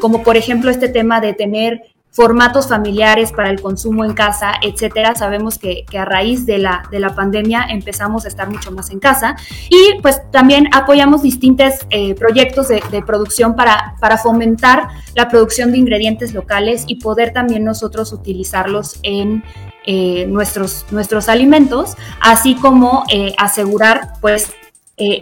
como 0.00 0.22
por 0.22 0.36
ejemplo 0.36 0.70
este 0.70 0.88
tema 0.88 1.20
de 1.20 1.32
tener 1.32 1.82
formatos 2.16 2.66
familiares 2.68 3.30
para 3.30 3.50
el 3.50 3.60
consumo 3.60 4.02
en 4.02 4.14
casa, 4.14 4.54
etcétera. 4.62 5.14
Sabemos 5.14 5.58
que, 5.58 5.84
a 5.96 6.04
raíz 6.06 6.46
de 6.46 6.56
la, 6.56 6.82
de 6.90 6.98
la 6.98 7.14
pandemia 7.14 7.66
empezamos 7.68 8.24
a 8.24 8.28
estar 8.28 8.48
mucho 8.48 8.72
más 8.72 8.90
en 8.90 9.00
casa 9.00 9.36
y 9.68 10.00
pues 10.00 10.22
también 10.30 10.68
apoyamos 10.72 11.22
distintos 11.22 11.74
eh, 11.90 12.14
proyectos 12.14 12.68
de, 12.68 12.82
producción 13.06 13.54
para, 13.54 13.94
para 14.00 14.16
fomentar 14.16 14.88
la 15.14 15.28
producción 15.28 15.72
de 15.72 15.78
ingredientes 15.78 16.32
locales 16.32 16.84
y 16.86 16.96
poder 16.96 17.34
también 17.34 17.64
nosotros 17.64 18.12
utilizarlos 18.12 18.98
en 19.02 19.44
eh, 19.84 20.26
nuestros, 20.26 20.86
nuestros 20.90 21.28
alimentos, 21.28 21.96
así 22.20 22.56
como 22.56 23.04
eh, 23.12 23.34
asegurar 23.38 24.14
pues 24.20 24.50
eh, 24.98 25.20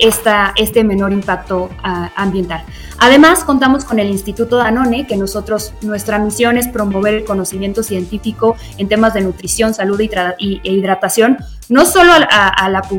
este 0.57 0.85
menor 0.85 1.13
impacto 1.13 1.69
ah, 1.83 2.13
ambiental. 2.15 2.65
Además, 2.99 3.43
contamos 3.43 3.85
con 3.85 3.99
el 3.99 4.09
Instituto 4.09 4.57
Danone, 4.57 5.07
que 5.07 5.17
nosotros, 5.17 5.75
nuestra 5.83 6.19
misión 6.19 6.57
es 6.57 6.69
promover 6.69 7.15
el 7.15 7.25
conocimiento 7.25 7.83
científico 7.83 8.57
en 8.79 8.89
temas 8.89 9.15
de 9.15 9.23
nutrición, 9.23 9.75
salud 9.75 10.01
e 10.01 10.61
hidratación, 10.63 11.39
no 11.69 11.87
solo 11.87 12.13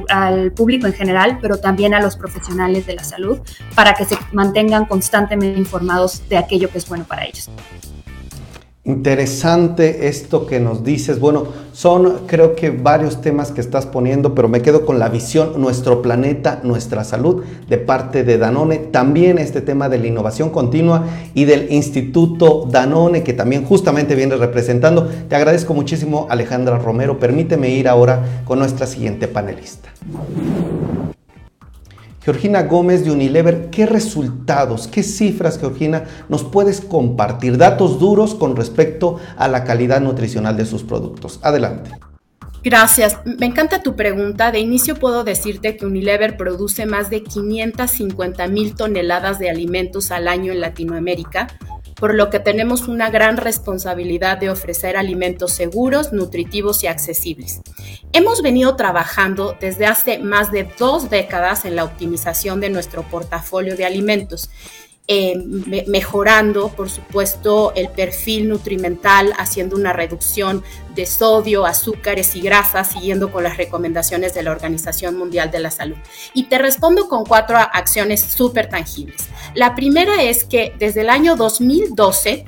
al 0.09 0.51
público 0.51 0.87
en 0.87 0.93
general, 0.93 1.39
pero 1.41 1.57
también 1.57 1.93
a 1.93 2.01
los 2.01 2.17
profesionales 2.17 2.85
de 2.85 2.95
la 2.95 3.03
salud, 3.03 3.39
para 3.73 3.93
que 3.93 4.03
se 4.03 4.17
mantengan 4.33 4.85
constantemente 4.85 5.57
informados 5.57 6.27
de 6.27 6.37
aquello 6.37 6.69
que 6.69 6.79
es 6.79 6.89
bueno 6.89 7.05
para 7.05 7.23
ellos. 7.23 7.49
Interesante 8.87 10.07
esto 10.07 10.45
que 10.45 10.59
nos 10.59 10.83
dices. 10.83 11.19
Bueno, 11.19 11.47
son 11.73 12.27
creo 12.27 12.55
que 12.55 12.69
varios 12.69 13.19
temas 13.19 13.51
que 13.51 13.59
estás 13.59 13.87
poniendo, 13.87 14.35
pero 14.35 14.47
me 14.47 14.61
quedo 14.61 14.85
con 14.85 14.99
la 14.99 15.09
visión 15.09 15.59
Nuestro 15.59 16.03
planeta, 16.03 16.59
nuestra 16.63 17.03
salud 17.03 17.43
de 17.67 17.79
parte 17.79 18.23
de 18.23 18.37
Danone. 18.37 18.77
También 18.77 19.39
este 19.39 19.61
tema 19.61 19.89
de 19.89 19.97
la 19.97 20.05
innovación 20.05 20.51
continua 20.51 21.03
y 21.33 21.45
del 21.45 21.71
Instituto 21.73 22.67
Danone 22.69 23.23
que 23.23 23.33
también 23.33 23.65
justamente 23.65 24.13
viene 24.13 24.35
representando. 24.35 25.09
Te 25.29 25.35
agradezco 25.35 25.73
muchísimo 25.73 26.27
Alejandra 26.29 26.77
Romero. 26.77 27.17
Permíteme 27.17 27.69
ir 27.71 27.87
ahora 27.87 28.43
con 28.45 28.59
nuestra 28.59 28.85
siguiente 28.85 29.27
panelista. 29.27 29.89
Georgina 32.25 32.63
Gómez 32.63 33.05
de 33.05 33.11
Unilever, 33.11 33.69
¿qué 33.69 33.85
resultados, 33.85 34.87
qué 34.87 35.03
cifras, 35.03 35.59
Georgina, 35.59 36.05
nos 36.27 36.43
puedes 36.43 36.81
compartir? 36.81 37.55
Datos 37.55 37.99
duros 37.99 38.33
con 38.33 38.55
respecto 38.55 39.17
a 39.37 39.47
la 39.47 39.63
calidad 39.63 40.01
nutricional 40.01 40.57
de 40.57 40.65
sus 40.65 40.81
productos. 40.81 41.39
Adelante. 41.43 41.91
Gracias. 42.65 43.19
Me 43.25 43.45
encanta 43.45 43.83
tu 43.83 43.95
pregunta. 43.95 44.51
De 44.51 44.57
inicio 44.57 44.95
puedo 44.95 45.23
decirte 45.23 45.77
que 45.77 45.85
Unilever 45.85 46.35
produce 46.35 46.87
más 46.87 47.11
de 47.11 47.21
550 47.21 48.47
mil 48.47 48.73
toneladas 48.73 49.37
de 49.37 49.51
alimentos 49.51 50.09
al 50.09 50.27
año 50.27 50.51
en 50.51 50.61
Latinoamérica 50.61 51.47
por 51.95 52.13
lo 52.13 52.29
que 52.29 52.39
tenemos 52.39 52.87
una 52.87 53.09
gran 53.09 53.37
responsabilidad 53.37 54.37
de 54.37 54.49
ofrecer 54.49 54.97
alimentos 54.97 55.53
seguros, 55.53 56.11
nutritivos 56.11 56.83
y 56.83 56.87
accesibles. 56.87 57.61
Hemos 58.11 58.41
venido 58.41 58.75
trabajando 58.75 59.55
desde 59.59 59.85
hace 59.85 60.19
más 60.19 60.51
de 60.51 60.69
dos 60.77 61.09
décadas 61.09 61.63
en 61.65 61.75
la 61.75 61.85
optimización 61.85 62.59
de 62.59 62.69
nuestro 62.69 63.03
portafolio 63.03 63.77
de 63.77 63.85
alimentos 63.85 64.49
eh, 65.07 65.35
mejorando, 65.87 66.69
por 66.69 66.89
supuesto, 66.89 67.73
el 67.75 67.89
perfil 67.89 68.49
nutrimental, 68.49 69.33
haciendo 69.37 69.75
una 69.75 69.93
reducción 69.93 70.63
de 70.95 71.05
sodio, 71.05 71.65
azúcares 71.67 72.35
y 72.35 72.41
grasas, 72.41 72.91
siguiendo 72.91 73.31
con 73.31 73.43
las 73.43 73.57
recomendaciones 73.57 74.33
de 74.33 74.41
la 74.41 74.51
Organización 74.51 75.15
Mundial 75.15 75.51
de 75.51 75.59
la 75.59 75.69
Salud. 75.69 75.97
Y 76.33 76.45
te 76.45 76.57
respondo 76.57 77.07
con 77.07 77.23
cuatro 77.23 77.57
acciones 77.57 78.21
súper 78.21 78.67
tangibles. 78.67 79.27
La 79.53 79.75
primera 79.75 80.23
es 80.23 80.43
que 80.43 80.73
desde 80.79 81.01
el 81.01 81.09
año 81.09 81.35
2012, 81.35 82.45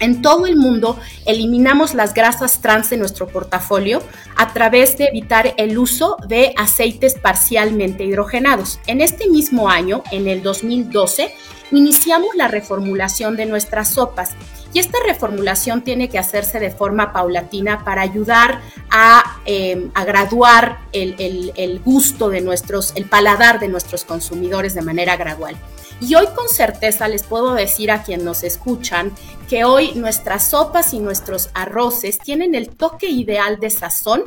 en 0.00 0.22
todo 0.22 0.46
el 0.46 0.56
mundo 0.56 0.98
eliminamos 1.26 1.94
las 1.94 2.14
grasas 2.14 2.60
trans 2.60 2.90
de 2.90 2.98
nuestro 2.98 3.26
portafolio 3.26 4.02
a 4.36 4.52
través 4.52 4.96
de 4.98 5.06
evitar 5.06 5.54
el 5.56 5.78
uso 5.78 6.16
de 6.28 6.54
aceites 6.56 7.14
parcialmente 7.14 8.04
hidrogenados. 8.04 8.78
En 8.86 9.00
este 9.00 9.28
mismo 9.28 9.68
año, 9.68 10.04
en 10.12 10.28
el 10.28 10.42
2012, 10.42 11.34
iniciamos 11.76 12.34
la 12.34 12.48
reformulación 12.48 13.36
de 13.36 13.46
nuestras 13.46 13.90
sopas. 13.90 14.30
Y 14.72 14.80
esta 14.80 14.98
reformulación 15.06 15.82
tiene 15.82 16.08
que 16.08 16.18
hacerse 16.18 16.60
de 16.60 16.70
forma 16.70 17.12
paulatina 17.12 17.84
para 17.84 18.02
ayudar 18.02 18.60
a, 18.90 19.40
eh, 19.46 19.88
graduar 20.06 20.80
el, 20.92 21.80
gusto 21.84 22.28
de 22.28 22.40
nuestros, 22.40 22.92
el 22.94 23.04
paladar 23.06 23.60
de 23.60 23.68
nuestros 23.68 24.04
consumidores 24.04 24.74
de 24.74 24.82
manera 24.82 25.16
gradual. 25.16 25.56
Y 26.00 26.14
hoy 26.14 26.26
con 26.34 26.48
certeza 26.48 27.08
les 27.08 27.22
puedo 27.22 27.54
decir 27.54 27.90
a 27.90 28.02
quienes 28.02 28.24
nos 28.24 28.44
escuchan 28.44 29.12
que 29.48 29.64
hoy 29.64 29.92
nuestras 29.94 30.50
sopas 30.50 30.92
y 30.92 31.00
nuestros 31.00 31.48
arroces 31.54 32.18
tienen 32.18 32.54
el 32.54 32.68
toque 32.68 33.08
ideal 33.08 33.58
de 33.58 33.70
sazón 33.70 34.24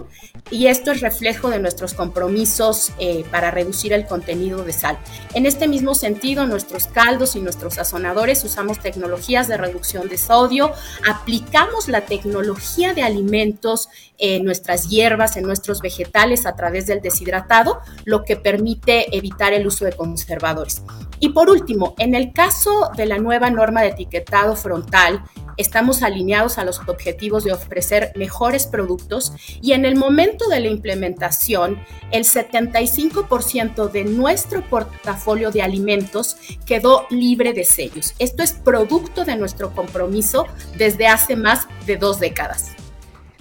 y 0.50 0.68
esto 0.68 0.92
es 0.92 1.02
reflejo 1.02 1.50
de 1.50 1.60
nuestros 1.60 1.94
compromisos 1.94 2.92
eh, 2.98 3.24
para 3.30 3.52
reducir 3.52 3.94
el 3.94 4.08
contenido 4.08 4.64
de 4.64 4.74
sal. 4.74 4.98
En 5.34 5.46
este 5.46 5.68
mismo 5.68 5.94
sentido, 5.94 6.48
nuestros 6.48 6.88
caldos 6.88 7.36
y 7.36 7.40
nuestros 7.42 7.76
sazonadores 7.76 8.44
usamos 8.44 8.80
tecnologías 8.80 9.48
de 9.48 9.58
reducción 9.58 10.10
de 10.10 10.18
sodio, 10.18 10.72
aplicamos 11.08 11.88
la 11.88 12.02
tecnología 12.02 12.94
de 12.94 13.04
alimentos 13.04 13.90
en 14.18 14.44
nuestras 14.46 14.90
hierbas, 14.90 15.36
en 15.36 15.44
nuestros 15.44 15.82
vegetales 15.82 16.46
a 16.46 16.56
través 16.56 16.86
del 16.86 17.02
deshidratado, 17.02 17.80
lo 18.06 18.24
que 18.24 18.38
permite 18.38 19.16
evitar 19.16 19.54
el 19.54 19.66
uso 19.68 19.86
de 19.86 19.94
conservadores. 19.94 20.84
Y 21.20 21.30
por 21.30 21.50
último, 21.50 21.96
en 21.98 22.16
el 22.16 22.32
caso 22.32 22.92
de 22.96 23.06
la 23.06 23.18
nueva 23.18 23.50
norma 23.50 23.82
de 23.82 23.90
etiquetado 23.90 24.56
frontal, 24.56 25.11
estamos 25.58 26.04
alineados 26.04 26.58
a 26.58 26.66
los 26.66 26.80
objetivos 26.88 27.44
de 27.44 27.54
ofrecer 27.54 28.12
mejores 28.16 28.68
productos 28.68 29.34
y 29.62 29.74
en 29.74 29.86
el 29.86 29.96
momento 29.96 30.48
de 30.48 30.60
la 30.60 30.68
implementación, 30.68 31.80
el 32.12 32.24
75% 32.24 33.92
de 33.92 34.04
nuestro 34.06 34.62
portafolio 34.62 35.52
de 35.52 35.62
alimentos 35.62 36.38
quedó 36.66 37.06
libre 37.10 37.54
de 37.54 37.66
sellos. 37.66 38.14
Esto 38.20 38.44
es 38.44 38.54
producto 38.54 39.26
de 39.26 39.36
nuestro 39.36 39.74
compromiso 39.74 40.48
desde 40.78 41.08
hace 41.08 41.36
más 41.36 41.68
de 41.86 41.98
dos 41.98 42.20
décadas. 42.20 42.72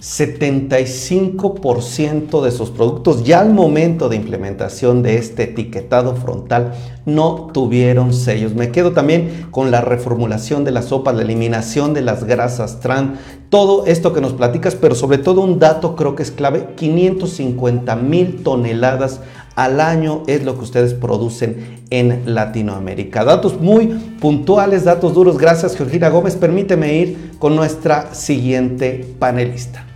75% 0.01 2.41
de 2.41 2.51
sus 2.51 2.71
productos 2.71 3.23
ya 3.23 3.39
al 3.39 3.53
momento 3.53 4.09
de 4.09 4.15
implementación 4.15 5.03
de 5.03 5.17
este 5.17 5.43
etiquetado 5.43 6.15
frontal 6.15 6.73
no 7.05 7.51
tuvieron 7.53 8.11
sellos. 8.11 8.55
Me 8.55 8.71
quedo 8.71 8.93
también 8.93 9.45
con 9.51 9.69
la 9.69 9.81
reformulación 9.81 10.63
de 10.63 10.71
la 10.71 10.81
sopa, 10.81 11.13
la 11.13 11.21
eliminación 11.21 11.93
de 11.93 12.01
las 12.01 12.23
grasas 12.23 12.79
trans, 12.79 13.19
todo 13.51 13.85
esto 13.85 14.11
que 14.11 14.21
nos 14.21 14.33
platicas, 14.33 14.73
pero 14.73 14.95
sobre 14.95 15.19
todo 15.19 15.41
un 15.41 15.59
dato 15.59 15.95
creo 15.95 16.15
que 16.15 16.23
es 16.23 16.31
clave, 16.31 16.69
550 16.75 17.95
mil 17.95 18.41
toneladas 18.41 19.19
al 19.55 19.79
año 19.79 20.23
es 20.25 20.43
lo 20.43 20.55
que 20.55 20.63
ustedes 20.63 20.95
producen 20.95 21.83
en 21.91 22.23
Latinoamérica. 22.25 23.23
Datos 23.23 23.61
muy 23.61 23.85
puntuales, 24.19 24.83
datos 24.83 25.13
duros. 25.13 25.37
Gracias, 25.37 25.75
Georgina 25.75 26.09
Gómez. 26.09 26.37
Permíteme 26.37 26.95
ir 26.95 27.33
con 27.37 27.55
nuestra 27.55 28.15
siguiente 28.15 29.05
panelista. 29.19 29.90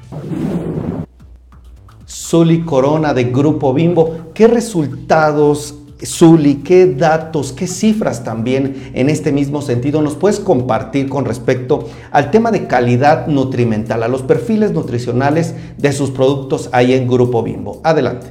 Zuli 2.08 2.64
Corona 2.64 3.14
de 3.14 3.26
Grupo 3.26 3.74
Bimbo. 3.74 4.32
¿Qué 4.34 4.48
resultados, 4.48 5.76
Zuli, 6.04 6.56
qué 6.64 6.86
datos, 6.88 7.54
qué 7.54 7.68
cifras 7.68 8.24
también 8.24 8.92
en 8.94 9.10
este 9.10 9.32
mismo 9.32 9.62
sentido 9.62 10.02
nos 10.02 10.16
puedes 10.16 10.40
compartir 10.40 11.10
con 11.10 11.26
respecto 11.26 11.88
al 12.12 12.32
tema 12.32 12.52
de 12.52 12.68
calidad 12.68 13.28
nutrimental, 13.28 14.04
a 14.04 14.08
los 14.08 14.22
perfiles 14.22 14.72
nutricionales 14.72 15.56
de 15.78 15.92
sus 15.94 16.12
productos 16.12 16.70
ahí 16.72 16.94
en 16.94 17.08
Grupo 17.08 17.42
Bimbo? 17.44 17.82
Adelante. 17.84 18.28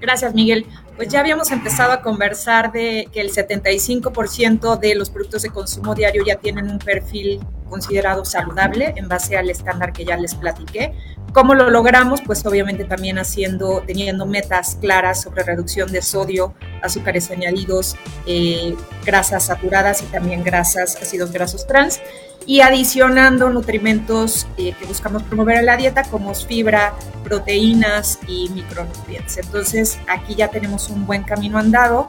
Gracias, 0.00 0.34
Miguel. 0.34 0.66
Pues 0.96 1.08
ya 1.08 1.20
habíamos 1.20 1.50
empezado 1.50 1.92
a 1.92 2.02
conversar 2.02 2.70
de 2.70 3.08
que 3.10 3.20
el 3.20 3.32
75% 3.32 4.78
de 4.78 4.94
los 4.94 5.10
productos 5.10 5.42
de 5.42 5.48
consumo 5.48 5.94
diario 5.94 6.22
ya 6.24 6.36
tienen 6.36 6.70
un 6.70 6.78
perfil 6.78 7.40
considerado 7.74 8.24
saludable 8.24 8.94
en 8.94 9.08
base 9.08 9.36
al 9.36 9.50
estándar 9.50 9.92
que 9.92 10.04
ya 10.04 10.16
les 10.16 10.36
platiqué. 10.36 10.94
¿Cómo 11.32 11.56
lo 11.56 11.70
logramos? 11.70 12.20
Pues 12.22 12.46
obviamente 12.46 12.84
también 12.84 13.18
haciendo, 13.18 13.82
teniendo 13.84 14.26
metas 14.26 14.78
claras 14.80 15.22
sobre 15.22 15.42
reducción 15.42 15.90
de 15.90 16.00
sodio, 16.00 16.54
azúcares 16.82 17.32
añadidos, 17.32 17.96
eh, 18.26 18.76
grasas 19.04 19.46
saturadas 19.46 20.02
y 20.02 20.06
también 20.06 20.44
grasas, 20.44 20.94
ácidos 21.02 21.32
grasos 21.32 21.66
trans 21.66 22.00
y 22.46 22.60
adicionando 22.60 23.50
nutrimentos 23.50 24.46
eh, 24.56 24.72
que 24.78 24.86
buscamos 24.86 25.24
promover 25.24 25.56
en 25.56 25.66
la 25.66 25.76
dieta 25.76 26.04
como 26.04 26.32
fibra, 26.32 26.94
proteínas 27.24 28.20
y 28.28 28.50
micronutrientes. 28.50 29.38
Entonces 29.38 29.98
aquí 30.06 30.36
ya 30.36 30.46
tenemos 30.46 30.90
un 30.90 31.06
buen 31.06 31.24
camino 31.24 31.58
andado. 31.58 32.06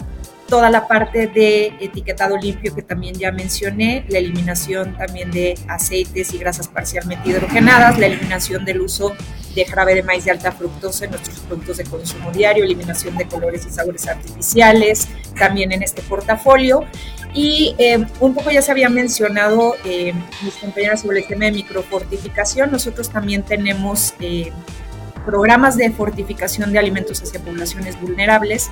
Toda 0.48 0.70
la 0.70 0.88
parte 0.88 1.28
de 1.28 1.74
etiquetado 1.80 2.38
limpio 2.38 2.76
que 2.76 2.84
también 2.84 3.16
ya 3.16 3.32
mencioné, 3.32 4.06
la 4.10 4.20
eliminación 4.20 4.96
también 4.96 5.32
de 5.32 5.58
aceites 5.68 6.34
y 6.34 6.38
grasas 6.38 6.68
parcialmente 6.68 7.30
hidrogenadas, 7.30 7.98
la 7.98 8.06
eliminación 8.06 8.64
del 8.64 8.82
uso 8.82 9.16
de 9.56 9.66
jarabe 9.66 9.96
de 9.96 10.04
maíz 10.04 10.26
de 10.26 10.32
alta 10.32 10.52
fructosa 10.52 11.06
en 11.06 11.12
nuestros 11.12 11.40
productos 11.40 11.78
de 11.78 11.86
consumo 11.86 12.32
diario, 12.32 12.64
eliminación 12.64 13.18
de 13.18 13.26
colores 13.26 13.66
y 13.66 13.70
sabores 13.72 14.08
artificiales, 14.08 15.08
también 15.38 15.72
en 15.72 15.82
este 15.82 16.02
portafolio. 16.02 16.84
Y 17.34 17.76
eh, 17.78 18.06
un 18.20 18.34
poco 18.34 18.52
ya 18.52 18.62
se 18.62 18.72
había 18.72 18.90
mencionado 18.90 19.76
eh, 19.84 20.14
mis 20.44 20.54
compañeras 20.56 21.02
sobre 21.02 21.20
el 21.20 21.28
tema 21.28 21.46
de 21.46 21.52
microfortificación. 21.54 22.72
Nosotros 22.72 23.10
también 23.10 23.44
tenemos 23.44 24.14
eh, 24.20 24.52
programas 25.26 25.76
de 25.76 25.90
fortificación 25.92 26.72
de 26.72 26.80
alimentos 26.80 27.22
hacia 27.22 27.40
poblaciones 27.40 28.00
vulnerables. 28.00 28.70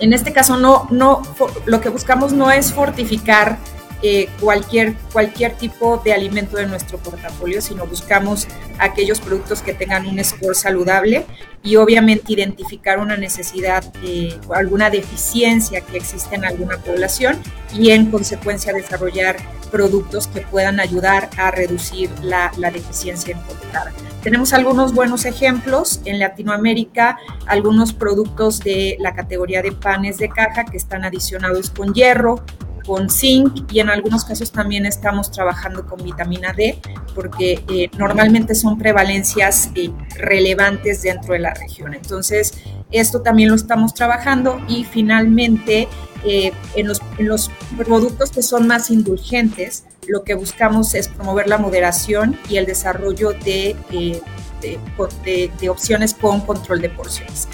En 0.00 0.12
este 0.12 0.32
caso, 0.32 0.56
no, 0.56 0.86
no, 0.90 1.22
lo 1.66 1.80
que 1.80 1.88
buscamos 1.88 2.32
no 2.32 2.50
es 2.50 2.72
fortificar 2.72 3.58
eh, 4.02 4.28
cualquier, 4.40 4.94
cualquier 5.12 5.56
tipo 5.56 6.00
de 6.04 6.12
alimento 6.12 6.56
de 6.56 6.66
nuestro 6.66 6.98
portafolio, 6.98 7.60
sino 7.60 7.86
buscamos 7.86 8.46
aquellos 8.78 9.20
productos 9.20 9.60
que 9.60 9.74
tengan 9.74 10.06
un 10.06 10.22
score 10.22 10.54
saludable 10.54 11.26
y 11.64 11.76
obviamente 11.76 12.32
identificar 12.32 13.00
una 13.00 13.16
necesidad, 13.16 13.84
eh, 14.04 14.38
alguna 14.54 14.90
deficiencia 14.90 15.80
que 15.80 15.96
existe 15.96 16.36
en 16.36 16.44
alguna 16.44 16.78
población 16.78 17.38
y 17.74 17.90
en 17.90 18.10
consecuencia 18.10 18.72
desarrollar 18.72 19.36
productos 19.72 20.28
que 20.28 20.42
puedan 20.42 20.78
ayudar 20.80 21.28
a 21.36 21.50
reducir 21.50 22.10
la, 22.22 22.52
la 22.56 22.70
deficiencia 22.70 23.36
encontrada. 23.36 23.92
Tenemos 24.22 24.52
algunos 24.52 24.94
buenos 24.94 25.24
ejemplos 25.24 26.00
en 26.04 26.18
Latinoamérica, 26.18 27.18
algunos 27.46 27.92
productos 27.92 28.60
de 28.60 28.96
la 29.00 29.14
categoría 29.14 29.62
de 29.62 29.72
panes 29.72 30.18
de 30.18 30.28
caja 30.28 30.64
que 30.64 30.76
están 30.76 31.04
adicionados 31.04 31.70
con 31.70 31.94
hierro, 31.94 32.44
con 32.88 33.10
zinc 33.10 33.70
y 33.70 33.80
en 33.80 33.90
algunos 33.90 34.24
casos 34.24 34.50
también 34.50 34.86
estamos 34.86 35.30
trabajando 35.30 35.84
con 35.84 36.02
vitamina 36.02 36.54
D 36.54 36.80
porque 37.14 37.62
eh, 37.68 37.90
normalmente 37.98 38.54
son 38.54 38.78
prevalencias 38.78 39.70
eh, 39.74 39.90
relevantes 40.16 41.02
dentro 41.02 41.34
de 41.34 41.40
la 41.40 41.52
región. 41.52 41.92
Entonces, 41.92 42.54
esto 42.90 43.20
también 43.20 43.50
lo 43.50 43.56
estamos 43.56 43.92
trabajando 43.92 44.58
y 44.68 44.84
finalmente 44.84 45.86
eh, 46.24 46.52
en, 46.76 46.88
los, 46.88 47.02
los, 47.18 47.50
productos 47.76 48.30
que 48.30 48.40
son 48.40 48.66
más 48.66 48.90
indulgentes, 48.90 49.84
lo 50.06 50.24
que 50.24 50.32
buscamos 50.32 50.94
es 50.94 51.08
promover 51.08 51.46
la 51.46 51.58
moderación 51.58 52.38
y 52.48 52.56
el 52.56 52.64
desarrollo 52.64 53.32
de, 53.32 53.76
de, 53.90 55.50
de 55.60 55.68
opciones 55.68 56.14
con 56.14 56.40
control 56.40 56.80
de 56.80 56.88
porciones. 56.88 57.48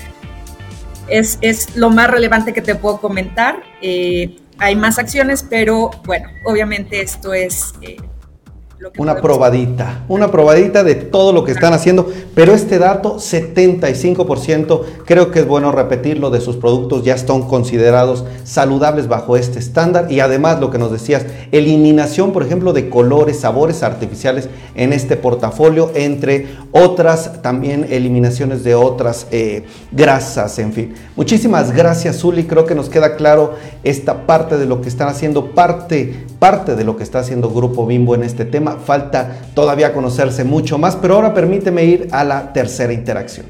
Es, 1.08 1.38
es, 1.42 1.76
lo 1.76 1.90
más 1.90 2.10
relevante 2.10 2.52
que 2.52 2.62
te 2.62 2.74
puedo 2.74 3.00
comentar. 3.00 3.62
Eh, 3.82 4.36
hay 4.58 4.76
más 4.76 4.98
acciones, 4.98 5.44
pero 5.48 5.90
bueno, 6.04 6.28
obviamente 6.44 7.00
esto 7.00 7.34
es 7.34 7.74
eh, 7.82 7.96
una 8.98 9.16
probadita, 9.16 10.04
una 10.08 10.30
probadita 10.30 10.84
de 10.84 10.94
todo 10.94 11.32
lo 11.32 11.44
que 11.44 11.52
están 11.52 11.72
haciendo, 11.72 12.10
pero 12.34 12.52
este 12.52 12.78
dato, 12.78 13.16
75%, 13.16 14.82
creo 15.04 15.30
que 15.30 15.40
es 15.40 15.46
bueno 15.46 15.72
repetirlo, 15.72 16.30
de 16.30 16.40
sus 16.40 16.56
productos 16.56 17.04
ya 17.04 17.14
están 17.14 17.42
considerados 17.42 18.24
saludables 18.44 19.08
bajo 19.08 19.36
este 19.36 19.58
estándar 19.58 20.10
y 20.10 20.20
además 20.20 20.60
lo 20.60 20.70
que 20.70 20.78
nos 20.78 20.92
decías, 20.92 21.24
eliminación, 21.52 22.32
por 22.32 22.42
ejemplo, 22.42 22.72
de 22.72 22.88
colores, 22.90 23.40
sabores 23.40 23.82
artificiales 23.82 24.48
en 24.74 24.92
este 24.92 25.16
portafolio, 25.16 25.90
entre 25.94 26.48
otras 26.72 27.42
también 27.42 27.86
eliminaciones 27.90 28.64
de 28.64 28.74
otras 28.74 29.26
eh, 29.30 29.64
grasas, 29.92 30.58
en 30.58 30.72
fin. 30.72 30.94
Muchísimas 31.16 31.72
gracias, 31.72 32.18
Zuli, 32.18 32.44
creo 32.44 32.66
que 32.66 32.74
nos 32.74 32.88
queda 32.88 33.16
claro 33.16 33.54
esta 33.82 34.26
parte 34.26 34.58
de 34.58 34.66
lo 34.66 34.80
que 34.80 34.88
están 34.88 35.08
haciendo, 35.08 35.52
parte, 35.52 36.26
parte 36.38 36.74
de 36.76 36.84
lo 36.84 36.96
que 36.96 37.02
está 37.02 37.20
haciendo 37.20 37.50
Grupo 37.50 37.86
Bimbo 37.86 38.14
en 38.14 38.24
este 38.24 38.44
tema 38.44 38.73
falta 38.78 39.40
todavía 39.54 39.92
conocerse 39.92 40.44
mucho 40.44 40.78
más, 40.78 40.96
pero 40.96 41.14
ahora 41.14 41.34
permíteme 41.34 41.84
ir 41.84 42.08
a 42.12 42.24
la 42.24 42.52
tercera 42.52 42.92
interacción. 42.92 43.46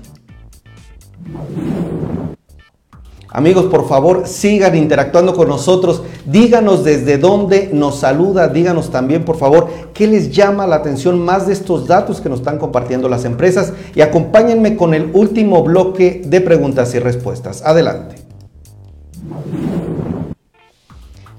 Amigos, 3.34 3.64
por 3.64 3.88
favor, 3.88 4.28
sigan 4.28 4.76
interactuando 4.76 5.34
con 5.34 5.48
nosotros. 5.48 6.04
Díganos 6.24 6.84
desde 6.84 7.18
dónde 7.18 7.68
nos 7.72 7.98
saluda. 7.98 8.46
Díganos 8.46 8.90
también, 8.90 9.24
por 9.24 9.36
favor, 9.36 9.68
qué 9.92 10.06
les 10.06 10.30
llama 10.30 10.68
la 10.68 10.76
atención 10.76 11.18
más 11.18 11.48
de 11.48 11.52
estos 11.52 11.88
datos 11.88 12.20
que 12.20 12.28
nos 12.28 12.38
están 12.38 12.58
compartiendo 12.58 13.08
las 13.08 13.24
empresas. 13.24 13.72
Y 13.96 14.02
acompáñenme 14.02 14.76
con 14.76 14.94
el 14.94 15.10
último 15.14 15.64
bloque 15.64 16.22
de 16.24 16.40
preguntas 16.42 16.94
y 16.94 17.00
respuestas. 17.00 17.62
Adelante. 17.62 18.14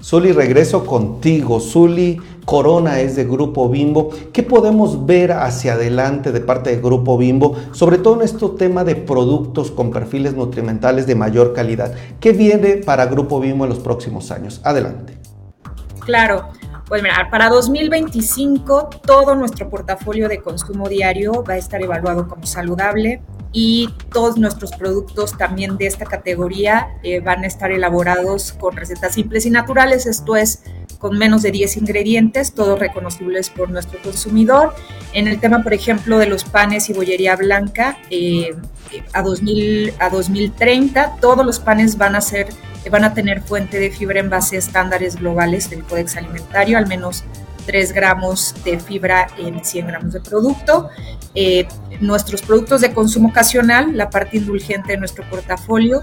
Zuli, 0.06 0.30
regreso 0.30 0.86
contigo. 0.86 1.58
Zuli, 1.58 2.20
Corona 2.44 3.00
es 3.00 3.16
de 3.16 3.24
Grupo 3.24 3.68
Bimbo. 3.68 4.10
¿Qué 4.32 4.44
podemos 4.44 5.04
ver 5.04 5.32
hacia 5.32 5.72
adelante 5.72 6.30
de 6.30 6.40
parte 6.40 6.70
de 6.70 6.80
Grupo 6.80 7.18
Bimbo? 7.18 7.56
Sobre 7.72 7.98
todo 7.98 8.14
en 8.14 8.22
este 8.22 8.48
tema 8.50 8.84
de 8.84 8.94
productos 8.94 9.72
con 9.72 9.90
perfiles 9.90 10.34
nutrimentales 10.34 11.08
de 11.08 11.16
mayor 11.16 11.54
calidad. 11.54 11.92
¿Qué 12.20 12.32
viene 12.32 12.76
para 12.76 13.06
Grupo 13.06 13.40
Bimbo 13.40 13.64
en 13.64 13.70
los 13.70 13.80
próximos 13.80 14.30
años? 14.30 14.60
Adelante. 14.62 15.18
Claro. 15.98 16.50
Pues 16.86 17.02
mira, 17.02 17.28
para 17.28 17.48
2025 17.48 18.90
todo 19.04 19.34
nuestro 19.34 19.68
portafolio 19.68 20.28
de 20.28 20.40
consumo 20.40 20.88
diario 20.88 21.42
va 21.42 21.54
a 21.54 21.56
estar 21.56 21.82
evaluado 21.82 22.28
como 22.28 22.46
saludable, 22.46 23.22
y 23.52 23.88
todos 24.12 24.36
nuestros 24.36 24.72
productos 24.72 25.36
también 25.36 25.76
de 25.76 25.86
esta 25.86 26.04
categoría 26.04 26.88
eh, 27.02 27.20
van 27.20 27.44
a 27.44 27.46
estar 27.46 27.70
elaborados 27.72 28.52
con 28.52 28.76
recetas 28.76 29.14
simples 29.14 29.46
y 29.46 29.50
naturales, 29.50 30.06
esto 30.06 30.36
es 30.36 30.62
con 30.98 31.18
menos 31.18 31.42
de 31.42 31.50
10 31.50 31.76
ingredientes, 31.76 32.52
todos 32.52 32.78
reconocibles 32.78 33.50
por 33.50 33.70
nuestro 33.70 34.00
consumidor. 34.02 34.74
En 35.12 35.28
el 35.28 35.38
tema, 35.38 35.62
por 35.62 35.74
ejemplo, 35.74 36.18
de 36.18 36.26
los 36.26 36.44
panes 36.44 36.88
y 36.88 36.94
bollería 36.94 37.36
blanca, 37.36 37.98
eh, 38.10 38.54
a, 39.12 39.22
2000, 39.22 39.92
a 39.98 40.08
2030 40.08 41.16
todos 41.20 41.44
los 41.44 41.58
panes 41.58 41.98
van 41.98 42.14
a 42.14 42.20
ser 42.20 42.48
van 42.90 43.04
a 43.04 43.14
tener 43.14 43.42
fuente 43.42 43.80
de 43.80 43.90
fibra 43.90 44.20
en 44.20 44.30
base 44.30 44.56
a 44.56 44.58
estándares 44.60 45.16
globales 45.16 45.70
del 45.70 45.82
Codex 45.82 46.16
Alimentario, 46.16 46.78
al 46.78 46.86
menos 46.86 47.24
3 47.66 47.92
gramos 47.92 48.54
de 48.64 48.78
fibra 48.78 49.26
en 49.38 49.64
100 49.64 49.86
gramos 49.86 50.12
de 50.12 50.20
producto. 50.20 50.88
Eh, 51.34 51.66
nuestros 52.00 52.42
productos 52.42 52.80
de 52.80 52.92
consumo 52.92 53.28
ocasional, 53.28 53.96
la 53.96 54.08
parte 54.08 54.36
indulgente 54.38 54.92
de 54.92 54.98
nuestro 54.98 55.28
portafolio, 55.28 56.02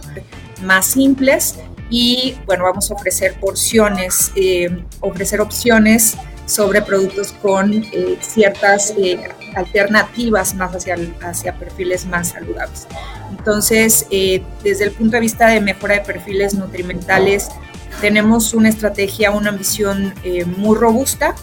más 0.64 0.86
simples 0.86 1.60
y 1.90 2.36
bueno, 2.46 2.64
vamos 2.64 2.90
a 2.92 2.94
ofrecer 2.94 3.40
porciones, 3.40 4.32
eh, 4.36 4.84
ofrecer 5.02 5.42
opciones 5.42 6.18
sobre 6.46 6.82
productos 6.82 7.32
con 7.42 7.74
eh, 7.74 8.18
ciertas 8.22 8.94
alternativas 9.56 10.56
más 10.56 10.76
hacia, 10.76 10.98
hacia 11.22 11.58
perfiles 11.58 12.06
más 12.06 12.30
saludables. 12.30 12.88
Entonces, 13.38 14.06
eh, 14.10 14.44
desde 14.64 14.86
el 14.86 14.92
punto 14.92 15.18
de 15.18 15.22
vista 15.22 15.48
de 15.48 15.62
mejora 15.62 15.96
de 15.96 16.02
perfiles 16.02 16.54
nutrimentales, 16.54 17.50
tenemos 18.02 18.54
una 18.54 18.70
estrategia, 18.70 19.32
una 19.32 19.50
ambición 19.50 20.14
eh, 20.24 20.46
muy 20.46 20.78
robusta 20.78 21.36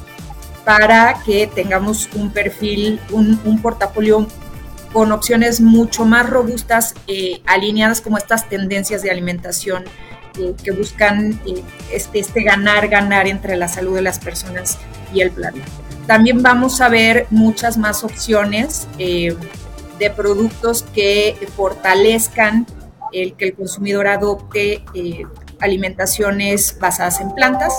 para 0.64 1.14
que 1.24 1.46
tengamos 1.46 2.08
un 2.14 2.30
perfil, 2.30 3.00
un, 3.10 3.60
portafolio 3.62 4.26
con 4.92 5.12
opciones 5.12 5.60
mucho 5.60 6.04
más 6.04 6.28
robustas, 6.28 6.94
eh, 7.06 7.40
alineadas 7.46 8.00
como 8.00 8.18
estas 8.18 8.48
tendencias 8.48 9.02
de 9.02 9.10
alimentación 9.10 9.84
eh, 10.38 10.54
que 10.62 10.72
buscan 10.72 11.40
eh, 11.46 11.62
este, 11.92 12.18
este 12.18 12.42
ganar, 12.42 12.88
ganar 12.88 13.26
entre 13.26 13.56
la 13.56 13.68
salud 13.68 13.94
de 13.94 14.02
las 14.02 14.18
personas 14.18 14.78
y 15.14 15.20
el 15.20 15.30
planeta. 15.30 15.66
También 16.06 16.42
vamos 16.42 16.80
a 16.80 16.88
ver 16.88 17.26
muchas 17.30 17.78
más 17.78 18.02
opciones 18.02 18.88
de 18.98 20.10
productos 20.16 20.84
que 20.92 21.36
fortalezcan 21.54 22.66
el 23.12 23.34
que 23.34 23.44
el 23.44 23.54
consumidor 23.54 24.08
adopte 24.08 24.82
alimentaciones 25.60 26.76
basadas 26.80 27.20
en 27.20 27.32
plantas, 27.34 27.72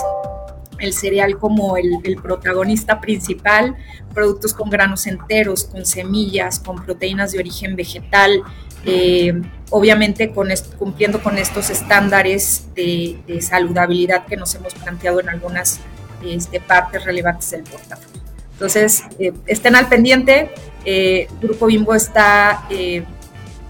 el 0.82 0.92
cereal 0.92 1.38
como 1.38 1.76
el, 1.76 2.16
protagonista 2.22 3.00
principal, 3.00 3.76
productos 4.12 4.52
con 4.52 4.68
granos 4.68 5.06
enteros, 5.06 5.64
con 5.64 5.86
semillas, 5.86 6.58
con 6.58 6.84
proteínas 6.84 7.32
de 7.32 7.38
origen 7.38 7.76
vegetal, 7.76 8.42
eh, 8.84 9.40
obviamente 9.70 10.32
cumpliendo 10.78 11.22
con 11.22 11.38
estos 11.38 11.70
estándares 11.70 12.66
de, 12.74 13.38
saludabilidad 13.40 14.26
que 14.26 14.36
nos 14.36 14.54
hemos 14.54 14.74
planteado 14.74 15.20
en 15.20 15.28
algunas 15.28 15.80
este, 16.24 16.60
partes 16.60 17.04
relevantes 17.04 17.50
del 17.52 17.62
portafolio. 17.62 18.22
Entonces, 18.52 19.04
eh, 19.18 19.32
estén 19.46 19.76
al 19.76 19.88
pendiente, 19.88 20.50
eh, 20.84 21.28
Grupo 21.40 21.66
Bimbo 21.66 21.94
está 21.94 22.68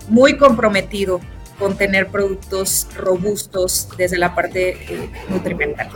muy 0.08 0.36
comprometido 0.36 1.20
con 1.58 1.76
tener 1.76 2.08
productos 2.08 2.88
robustos 2.96 3.88
desde 3.96 4.18
la 4.18 4.34
parte 4.34 4.76
nutrimental. 5.28 5.90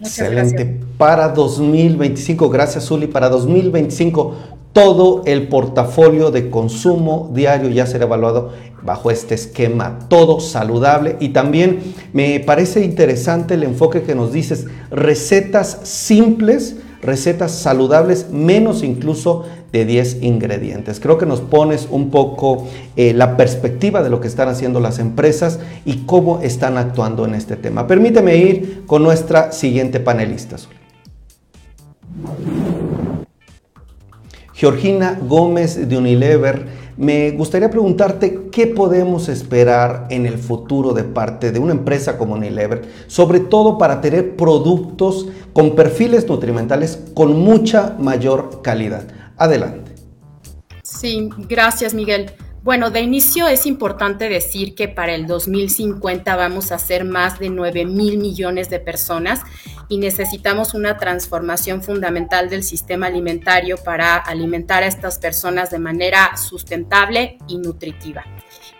Excelente. 0.00 0.80
Para 0.96 1.28
2025, 1.28 2.48
gracias 2.50 2.86
Zuli, 2.86 3.06
para 3.06 3.28
2025 3.28 4.34
todo 4.72 5.22
el 5.26 5.48
portafolio 5.48 6.30
de 6.30 6.50
consumo 6.50 7.30
diario 7.34 7.68
ya 7.70 7.86
será 7.86 8.04
evaluado 8.04 8.52
bajo 8.82 9.10
este 9.10 9.34
esquema, 9.34 9.98
todo 10.08 10.40
saludable. 10.40 11.16
Y 11.20 11.30
también 11.30 11.94
me 12.12 12.38
parece 12.40 12.84
interesante 12.84 13.54
el 13.54 13.64
enfoque 13.64 14.02
que 14.02 14.14
nos 14.14 14.32
dices, 14.32 14.66
recetas 14.90 15.80
simples, 15.82 16.76
recetas 17.02 17.52
saludables, 17.52 18.30
menos 18.30 18.82
incluso 18.82 19.44
de 19.72 19.84
10 19.84 20.22
ingredientes. 20.22 21.00
Creo 21.00 21.18
que 21.18 21.26
nos 21.26 21.40
pones 21.40 21.88
un 21.90 22.10
poco 22.10 22.66
eh, 22.96 23.12
la 23.14 23.36
perspectiva 23.36 24.02
de 24.02 24.10
lo 24.10 24.20
que 24.20 24.28
están 24.28 24.48
haciendo 24.48 24.80
las 24.80 24.98
empresas 24.98 25.60
y 25.84 26.04
cómo 26.06 26.40
están 26.40 26.78
actuando 26.78 27.24
en 27.24 27.34
este 27.34 27.56
tema. 27.56 27.86
Permíteme 27.86 28.36
ir 28.36 28.84
con 28.86 29.02
nuestra 29.02 29.52
siguiente 29.52 30.00
panelista. 30.00 30.56
Georgina 34.54 35.16
Gómez 35.22 35.88
de 35.88 35.96
Unilever, 35.96 36.66
me 36.98 37.30
gustaría 37.30 37.70
preguntarte 37.70 38.48
qué 38.50 38.66
podemos 38.66 39.28
esperar 39.28 40.08
en 40.10 40.26
el 40.26 40.36
futuro 40.36 40.92
de 40.92 41.04
parte 41.04 41.52
de 41.52 41.60
una 41.60 41.72
empresa 41.72 42.18
como 42.18 42.34
Unilever, 42.34 42.88
sobre 43.06 43.38
todo 43.38 43.78
para 43.78 44.00
tener 44.00 44.34
productos 44.34 45.28
con 45.52 45.76
perfiles 45.76 46.28
nutrimentales 46.28 46.98
con 47.14 47.38
mucha 47.38 47.94
mayor 48.00 48.62
calidad. 48.62 49.04
Adelante. 49.36 49.92
Sí, 50.82 51.30
gracias 51.48 51.94
Miguel. 51.94 52.32
Bueno, 52.62 52.90
de 52.90 53.00
inicio 53.00 53.46
es 53.46 53.66
importante 53.66 54.28
decir 54.28 54.74
que 54.74 54.88
para 54.88 55.14
el 55.14 55.26
2050 55.26 56.34
vamos 56.34 56.72
a 56.72 56.78
ser 56.78 57.04
más 57.04 57.38
de 57.38 57.50
9 57.50 57.86
mil 57.86 58.18
millones 58.18 58.68
de 58.68 58.80
personas 58.80 59.42
y 59.88 59.98
necesitamos 59.98 60.74
una 60.74 60.98
transformación 60.98 61.82
fundamental 61.82 62.50
del 62.50 62.64
sistema 62.64 63.06
alimentario 63.06 63.76
para 63.76 64.16
alimentar 64.16 64.82
a 64.82 64.88
estas 64.88 65.18
personas 65.18 65.70
de 65.70 65.78
manera 65.78 66.36
sustentable 66.36 67.38
y 67.46 67.58
nutritiva. 67.58 68.24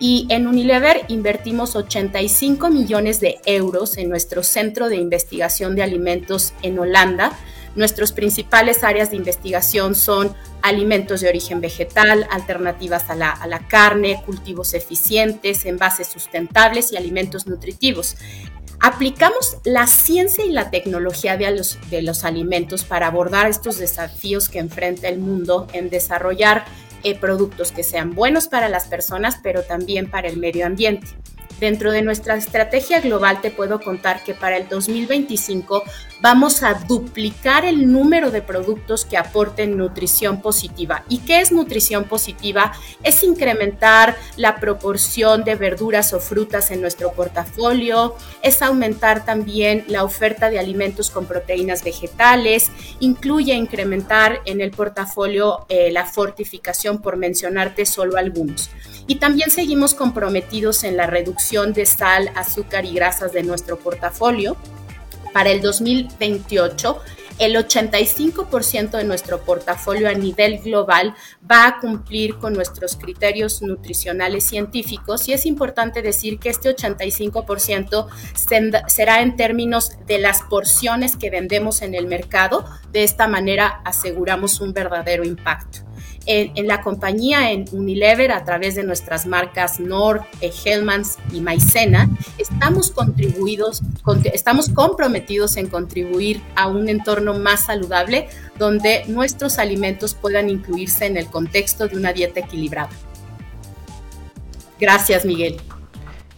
Y 0.00 0.26
en 0.28 0.48
Unilever 0.48 1.04
invertimos 1.08 1.76
85 1.76 2.70
millones 2.70 3.20
de 3.20 3.38
euros 3.46 3.96
en 3.96 4.08
nuestro 4.08 4.42
centro 4.42 4.88
de 4.88 4.96
investigación 4.96 5.76
de 5.76 5.84
alimentos 5.84 6.52
en 6.62 6.78
Holanda 6.78 7.32
Nuestras 7.74 8.12
principales 8.12 8.82
áreas 8.84 9.10
de 9.10 9.16
investigación 9.16 9.94
son 9.94 10.34
alimentos 10.62 11.20
de 11.20 11.28
origen 11.28 11.60
vegetal, 11.60 12.26
alternativas 12.30 13.08
a 13.10 13.14
la, 13.14 13.64
carne, 13.68 14.22
cultivos 14.24 14.74
eficientes, 14.74 15.64
envases 15.64 16.08
sustentables 16.08 16.92
y 16.92 16.96
alimentos 16.96 17.46
nutritivos. 17.46 18.16
Aplicamos 18.80 19.58
la 19.64 19.86
ciencia 19.86 20.44
y 20.44 20.50
la 20.50 20.70
tecnología 20.70 21.36
de 21.36 21.50
los, 21.50 21.78
de 21.90 22.02
los 22.02 22.24
alimentos 22.24 22.84
para 22.84 23.08
abordar 23.08 23.48
estos 23.48 23.78
desafíos 23.78 24.48
que 24.48 24.60
enfrenta 24.60 25.08
el 25.08 25.18
mundo 25.18 25.66
en 25.72 25.90
desarrollar 25.90 26.64
eh, 27.02 27.16
productos 27.16 27.72
que 27.72 27.82
sean 27.82 28.14
buenos 28.14 28.48
para 28.48 28.68
las 28.68 28.86
personas, 28.86 29.38
pero 29.42 29.62
también 29.62 30.10
para 30.10 30.28
el 30.28 30.36
medio 30.36 30.66
ambiente. 30.66 31.06
Dentro 31.60 31.92
de 31.92 32.02
nuestra 32.02 32.36
estrategia 32.36 33.00
global 33.00 33.40
te 33.40 33.50
puedo 33.50 33.80
contar 33.80 34.22
que 34.24 34.34
para 34.34 34.56
el 34.56 34.68
2025 34.68 35.82
vamos 36.20 36.62
a 36.62 36.74
duplicar 36.74 37.64
el 37.64 37.90
número 37.90 38.30
de 38.30 38.42
productos 38.42 39.04
que 39.04 39.16
aporten 39.16 39.76
nutrición 39.76 40.40
positiva. 40.40 41.04
¿Y 41.08 41.18
qué 41.18 41.40
es 41.40 41.52
nutrición 41.52 42.04
positiva? 42.04 42.72
Es 43.02 43.22
incrementar 43.22 44.16
la 44.36 44.56
proporción 44.60 45.44
de 45.44 45.54
verduras 45.54 46.12
o 46.12 46.20
frutas 46.20 46.70
en 46.70 46.80
nuestro 46.80 47.12
portafolio, 47.12 48.16
es 48.42 48.62
aumentar 48.62 49.24
también 49.24 49.84
la 49.88 50.04
oferta 50.04 50.50
de 50.50 50.58
alimentos 50.58 51.10
con 51.10 51.26
proteínas 51.26 51.82
vegetales, 51.84 52.70
incluye 53.00 53.54
incrementar 53.54 54.40
en 54.44 54.60
el 54.60 54.70
portafolio 54.70 55.66
eh, 55.68 55.90
la 55.92 56.04
fortificación, 56.04 56.98
por 57.00 57.16
mencionarte 57.16 57.86
solo 57.86 58.16
algunos. 58.16 58.70
Y 59.08 59.16
también 59.16 59.50
seguimos 59.50 59.94
comprometidos 59.94 60.84
en 60.84 60.98
la 60.98 61.06
reducción 61.06 61.72
de 61.72 61.86
sal, 61.86 62.30
azúcar 62.36 62.84
y 62.84 62.92
grasas 62.92 63.32
de 63.32 63.42
nuestro 63.42 63.78
portafolio. 63.78 64.56
Para 65.32 65.50
el 65.50 65.62
2028, 65.62 67.00
el 67.38 67.56
85% 67.56 68.90
de 68.90 69.04
nuestro 69.04 69.40
portafolio 69.40 70.10
a 70.10 70.12
nivel 70.12 70.58
global 70.58 71.14
va 71.50 71.66
a 71.66 71.80
cumplir 71.80 72.36
con 72.36 72.52
nuestros 72.52 72.96
criterios 72.96 73.62
nutricionales 73.62 74.44
científicos 74.44 75.26
y 75.28 75.32
es 75.32 75.46
importante 75.46 76.02
decir 76.02 76.38
que 76.38 76.50
este 76.50 76.76
85% 76.76 78.08
será 78.88 79.22
en 79.22 79.36
términos 79.36 79.92
de 80.06 80.18
las 80.18 80.42
porciones 80.42 81.16
que 81.16 81.30
vendemos 81.30 81.80
en 81.80 81.94
el 81.94 82.06
mercado. 82.08 82.66
De 82.92 83.04
esta 83.04 83.26
manera 83.26 83.80
aseguramos 83.86 84.60
un 84.60 84.74
verdadero 84.74 85.24
impacto 85.24 85.87
en, 86.28 86.66
la 86.66 86.82
compañía, 86.82 87.52
en 87.52 87.64
Unilever, 87.72 88.32
a 88.32 88.44
través 88.44 88.74
de 88.74 88.84
nuestras 88.84 89.26
marcas 89.26 89.80
Nord, 89.80 90.20
eh, 90.42 90.50
Hellmans 90.64 91.16
y 91.32 91.40
Maicena, 91.40 92.08
estamos, 92.36 92.90
contribuidos, 92.90 93.82
estamos 94.32 94.68
comprometidos 94.68 95.56
en 95.56 95.68
contribuir 95.68 96.42
a 96.54 96.68
un 96.68 96.88
entorno 96.88 97.38
más 97.38 97.66
saludable 97.66 98.28
donde 98.58 99.04
nuestros 99.08 99.58
alimentos 99.58 100.14
puedan 100.14 100.50
incluirse 100.50 101.06
en 101.06 101.16
el 101.16 101.26
contexto 101.26 101.88
de 101.88 101.96
una 101.96 102.12
dieta 102.12 102.40
equilibrada. 102.40 102.90
Gracias, 104.78 105.24
Miguel. 105.24 105.56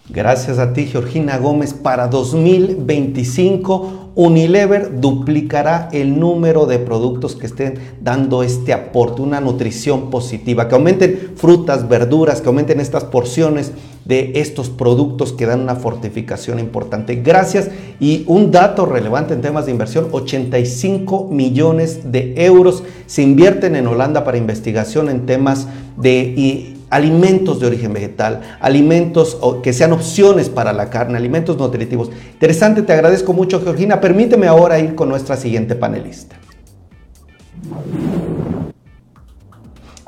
Gracias 0.09 0.59
a 0.59 0.73
ti, 0.73 0.87
Georgina 0.87 1.39
Gómez. 1.39 1.75
Para 1.75 2.09
2025 2.09 4.00
Unilever 4.15 5.01
duplicará 5.01 5.89
el 5.93 6.19
número 6.19 6.67
de 6.67 6.79
productos 6.79 7.37
que 7.37 7.47
estén 7.47 7.75
dando 8.01 8.43
este 8.43 8.73
aporte, 8.73 9.23
una 9.23 9.41
nutrición 9.41 10.11
positiva, 10.11 10.69
que 10.69 10.75
aumenten 10.75 11.33
frutas, 11.37 11.89
verduras, 11.89 12.41
que 12.41 12.49
aumenten 12.49 12.81
estas 12.81 13.05
porciones 13.05 13.73
de 14.05 14.33
estos 14.37 14.69
productos 14.71 15.33
que 15.33 15.47
dan 15.47 15.61
una 15.61 15.77
fortificación 15.77 16.59
importante. 16.59 17.17
Gracias. 17.17 17.71
Y 18.01 18.25
un 18.27 18.51
dato 18.51 18.87
relevante 18.87 19.35
en 19.35 19.43
temas 19.43 19.67
de 19.67 19.73
inversión, 19.73 20.09
85 20.11 21.29
millones 21.31 22.11
de 22.11 22.35
euros 22.45 22.83
se 23.07 23.23
invierten 23.23 23.77
en 23.77 23.87
Holanda 23.87 24.25
para 24.25 24.39
investigación 24.39 25.09
en 25.09 25.27
temas 25.27 25.69
de 25.97 26.80
alimentos 26.91 27.61
de 27.61 27.67
origen 27.67 27.93
vegetal, 27.93 28.41
alimentos 28.61 29.39
que 29.63 29.73
sean 29.73 29.93
opciones 29.93 30.49
para 30.49 30.73
la 30.73 30.91
carne, 30.91 31.17
alimentos 31.17 31.57
nutritivos. 31.57 32.11
Interesante, 32.33 32.83
te 32.83 32.93
agradezco 32.93 33.33
mucho 33.33 33.63
Georgina. 33.63 34.01
Permíteme 34.01 34.47
ahora 34.47 34.79
ir 34.79 34.95
con 34.95 35.09
nuestra 35.09 35.37
siguiente 35.37 35.75
panelista. 35.75 36.37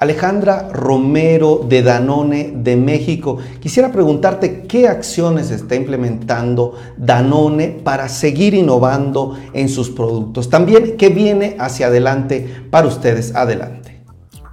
Alejandra 0.02 0.68
Romero 0.72 1.64
de 1.68 1.80
Danone 1.80 2.54
de 2.56 2.74
México. 2.74 3.38
Quisiera 3.60 3.92
preguntarte 3.92 4.62
qué 4.62 4.88
acciones 4.88 5.52
está 5.52 5.76
implementando 5.76 6.74
Danone 6.96 7.68
para 7.84 8.08
seguir 8.08 8.52
innovando 8.54 9.38
en 9.52 9.68
sus 9.68 9.90
productos. 9.90 10.50
También 10.50 10.96
qué 10.96 11.08
viene 11.10 11.54
hacia 11.60 11.86
adelante 11.86 12.48
para 12.68 12.88
ustedes. 12.88 13.32
Adelante. 13.36 13.81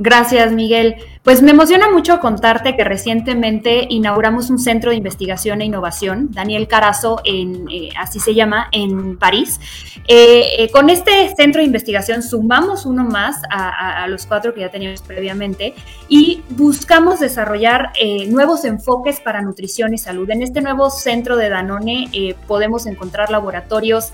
Gracias, 0.02 0.54
Miguel. 0.54 0.96
Pues 1.24 1.42
me 1.42 1.52
emociona 1.52 1.92
mucho 1.92 2.22
contarte 2.22 2.78
que 2.78 2.86
recientemente 2.86 3.86
inauguramos 3.90 4.50
un 4.50 4.58
centro 4.58 4.92
de 4.92 4.96
investigación 4.96 5.60
e 5.60 5.66
innovación, 5.66 6.30
Daniel 6.32 6.70
Carazo, 6.70 7.22
eh, 7.26 7.90
así 8.00 8.22
se 8.22 8.34
llama, 8.34 8.70
en 8.72 9.20
París. 9.20 9.60
Eh, 10.08 10.52
eh, 10.58 10.72
con 10.72 10.90
este 10.90 11.36
centro 11.36 11.60
de 11.60 11.66
investigación 11.66 12.24
sumamos 12.24 12.86
uno 12.86 13.04
más 13.04 13.42
a, 13.52 14.08
los 14.08 14.26
cuatro 14.26 14.54
que 14.54 14.62
ya 14.62 14.72
teníamos 14.72 15.02
previamente 15.02 15.76
y 16.08 16.42
buscamos 16.52 17.20
desarrollar 17.20 17.92
nuevos 18.30 18.64
enfoques 18.64 19.20
para 19.20 19.42
nutrición 19.42 19.94
y 19.94 19.98
salud. 19.98 20.30
En 20.30 20.42
este 20.42 20.62
nuevo 20.62 20.90
centro 20.90 21.36
de 21.36 21.50
Danone 21.50 22.36
podemos 22.48 22.88
encontrar 22.88 23.30
laboratorios 23.30 24.14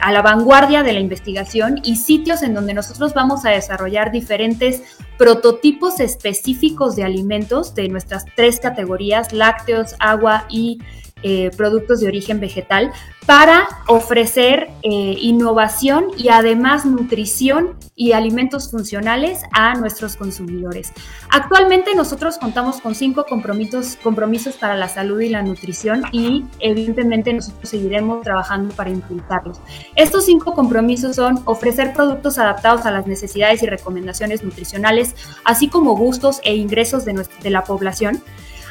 a 0.00 0.12
la 0.12 0.22
vanguardia 0.22 0.82
de 0.82 0.92
la 0.92 1.00
investigación 1.00 1.80
y 1.84 1.96
sitios 1.96 2.42
en 2.42 2.54
donde 2.54 2.74
nosotros 2.74 3.14
vamos 3.14 3.44
a 3.44 3.50
desarrollar 3.50 4.12
diferentes 4.12 4.82
prototipos 5.18 6.00
específicos 6.00 6.96
de 6.96 7.04
alimentos 7.04 7.74
de 7.74 7.88
nuestras 7.88 8.24
tres 8.36 8.60
categorías, 8.60 9.32
lácteos, 9.32 9.94
agua 9.98 10.46
y 10.48 10.78
eh, 11.22 11.50
productos 11.56 12.00
de 12.00 12.08
origen 12.08 12.40
vegetal 12.40 12.92
para 13.26 13.68
ofrecer 13.86 14.70
eh, 14.82 15.16
innovación 15.20 16.06
y 16.16 16.30
además 16.30 16.84
nutrición 16.84 17.76
y 17.94 18.12
alimentos 18.12 18.70
funcionales 18.70 19.42
a 19.52 19.74
nuestros 19.74 20.16
consumidores. 20.16 20.92
Actualmente 21.30 21.94
nosotros 21.94 22.38
contamos 22.38 22.80
con 22.80 22.94
cinco 22.94 23.26
compromisos, 23.28 23.96
compromisos 24.02 24.56
para 24.56 24.74
la 24.74 24.88
salud 24.88 25.20
y 25.20 25.28
la 25.28 25.42
nutrición 25.42 26.02
y 26.10 26.44
evidentemente 26.58 27.32
nosotros 27.32 27.68
seguiremos 27.68 28.22
trabajando 28.22 28.74
para 28.74 28.90
impulsarlos. 28.90 29.60
Estos 29.94 30.24
cinco 30.24 30.54
compromisos 30.54 31.16
son 31.16 31.40
ofrecer 31.44 31.92
productos 31.92 32.38
adaptados 32.38 32.86
a 32.86 32.90
las 32.90 33.06
necesidades 33.06 33.62
y 33.62 33.66
recomendaciones 33.66 34.42
nutricionales, 34.42 35.14
así 35.44 35.68
como 35.68 35.94
gustos 35.94 36.40
e 36.42 36.56
ingresos 36.56 37.04
de, 37.04 37.24
de 37.42 37.50
la 37.50 37.64
población 37.64 38.22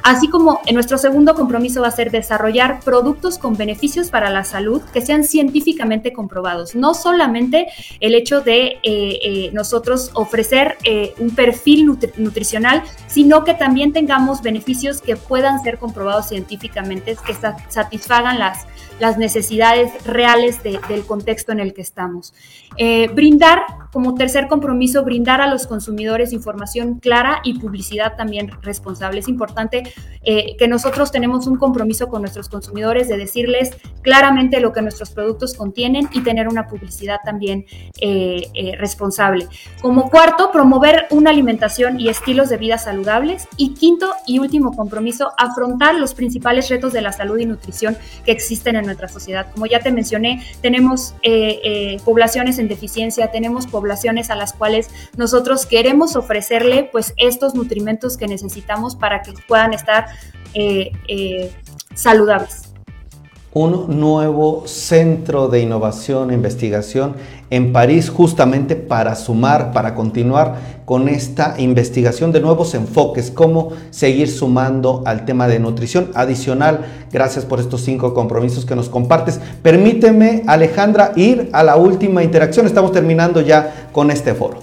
Así 0.03 0.27
como 0.29 0.61
en 0.65 0.75
nuestro 0.75 0.97
segundo 0.97 1.35
compromiso 1.35 1.81
va 1.81 1.87
a 1.87 1.91
ser 1.91 2.11
desarrollar 2.11 2.79
productos 2.81 3.37
con 3.37 3.57
beneficios 3.57 4.09
para 4.09 4.29
la 4.29 4.43
salud 4.43 4.81
que 4.93 5.01
sean 5.01 5.23
científicamente 5.23 6.13
comprobados. 6.13 6.75
No 6.75 6.93
solamente 6.93 7.67
el 7.99 8.15
hecho 8.15 8.41
de 8.41 8.59
eh, 8.67 8.79
eh, 8.83 9.49
nosotros 9.53 10.11
ofrecer 10.13 10.77
eh, 10.83 11.13
un 11.19 11.31
perfil 11.31 11.85
nutricional, 12.17 12.83
sino 13.07 13.43
que 13.43 13.53
también 13.53 13.93
tengamos 13.93 14.41
beneficios 14.41 15.01
que 15.01 15.15
puedan 15.15 15.61
ser 15.63 15.77
comprobados 15.77 16.27
científicamente, 16.27 17.17
que 17.25 17.33
satisfagan 17.69 18.39
las, 18.39 18.65
las 18.99 19.17
necesidades 19.17 20.05
reales 20.05 20.61
del 20.63 21.05
contexto 21.05 21.51
en 21.51 21.59
el 21.59 21.73
que 21.73 21.81
estamos. 21.81 22.33
brindar, 23.13 23.63
como 23.91 24.15
tercer 24.15 24.47
compromiso, 24.47 25.03
brindar 25.03 25.41
a 25.41 25.47
los 25.47 25.67
consumidores 25.67 26.33
información 26.33 26.99
clara 26.99 27.41
y 27.43 27.59
publicidad 27.59 28.15
también 28.15 28.51
responsable. 28.61 29.19
Es 29.19 29.27
importante 29.27 29.83
eh, 30.23 30.55
que 30.57 30.67
nosotros 30.67 31.11
tenemos 31.11 31.47
un 31.47 31.57
compromiso 31.57 32.07
con 32.07 32.21
nuestros 32.21 32.49
consumidores 32.49 33.07
de 33.07 33.17
decirles 33.17 33.71
claramente 34.01 34.59
lo 34.59 34.73
que 34.73 34.81
nuestros 34.81 35.11
productos 35.11 35.53
contienen 35.53 36.09
y 36.11 36.21
tener 36.21 36.47
una 36.47 36.67
publicidad 36.67 37.19
también 37.23 37.65
eh, 38.01 38.47
eh, 38.53 38.75
responsable. 38.77 39.47
Como 39.81 40.09
cuarto, 40.09 40.51
promover 40.51 41.07
una 41.11 41.29
alimentación 41.29 41.99
y 41.99 42.09
estilos 42.09 42.49
de 42.49 42.57
vida 42.57 42.77
saludables. 42.77 43.47
Y 43.57 43.73
quinto 43.73 44.11
y 44.25 44.39
último 44.39 44.75
compromiso, 44.75 45.31
afrontar 45.37 45.95
los 45.95 46.13
principales 46.13 46.69
retos 46.69 46.93
de 46.93 47.01
la 47.01 47.11
salud 47.11 47.37
y 47.37 47.45
nutrición 47.45 47.97
que 48.25 48.31
existen 48.31 48.75
en 48.75 48.85
nuestra 48.89 49.07
sociedad. 49.07 49.47
Como 49.53 49.65
ya 49.65 49.79
te 49.79 49.91
mencioné, 49.91 50.43
tenemos 50.61 51.13
poblaciones 52.03 52.59
en 52.59 52.67
deficiencia, 52.67 53.31
tenemos 53.31 53.67
poblaciones 53.67 54.29
a 54.29 54.35
las 54.35 54.53
cuales 54.53 54.89
nosotros 55.17 55.65
queremos 55.65 56.15
ofrecerle 56.15 56.89
pues 56.91 57.13
estos 57.17 57.55
nutrimentos 57.55 58.17
que 58.17 58.27
necesitamos 58.27 58.95
para 58.95 59.21
que 59.21 59.33
puedan 59.47 59.73
estar 59.73 60.07
eh, 60.53 60.91
eh, 61.07 61.51
saludables. 61.93 62.73
Un 63.51 63.99
nuevo 63.99 64.67
centro 64.67 65.47
de 65.47 65.61
innovación 65.61 66.29
e 66.29 66.35
investigación 66.35 67.15
en 67.49 67.73
París 67.73 68.09
justamente 68.09 68.75
para 68.75 69.15
sumar, 69.15 69.71
para 69.71 69.95
continuar 69.95 70.79
con 70.85 71.09
esta 71.09 71.55
investigación 71.57 72.31
de 72.31 72.41
nuevos 72.41 72.73
enfoques, 72.73 73.31
cómo 73.31 73.69
seguir 73.91 74.29
sumando 74.29 75.03
al 75.05 75.25
tema 75.25 75.47
de 75.47 75.59
nutrición 75.59 76.11
adicional. 76.15 76.85
Gracias 77.11 77.45
por 77.45 77.59
estos 77.59 77.81
cinco 77.81 78.13
compromisos 78.13 78.65
que 78.65 78.75
nos 78.75 78.89
compartes. 78.89 79.39
Permíteme, 79.61 80.43
Alejandra, 80.47 81.11
ir 81.15 81.49
a 81.53 81.63
la 81.63 81.75
última 81.75 82.23
interacción. 82.23 82.65
Estamos 82.65 82.91
terminando 82.91 83.41
ya 83.41 83.89
con 83.91 84.11
este 84.11 84.33
foro. 84.33 84.59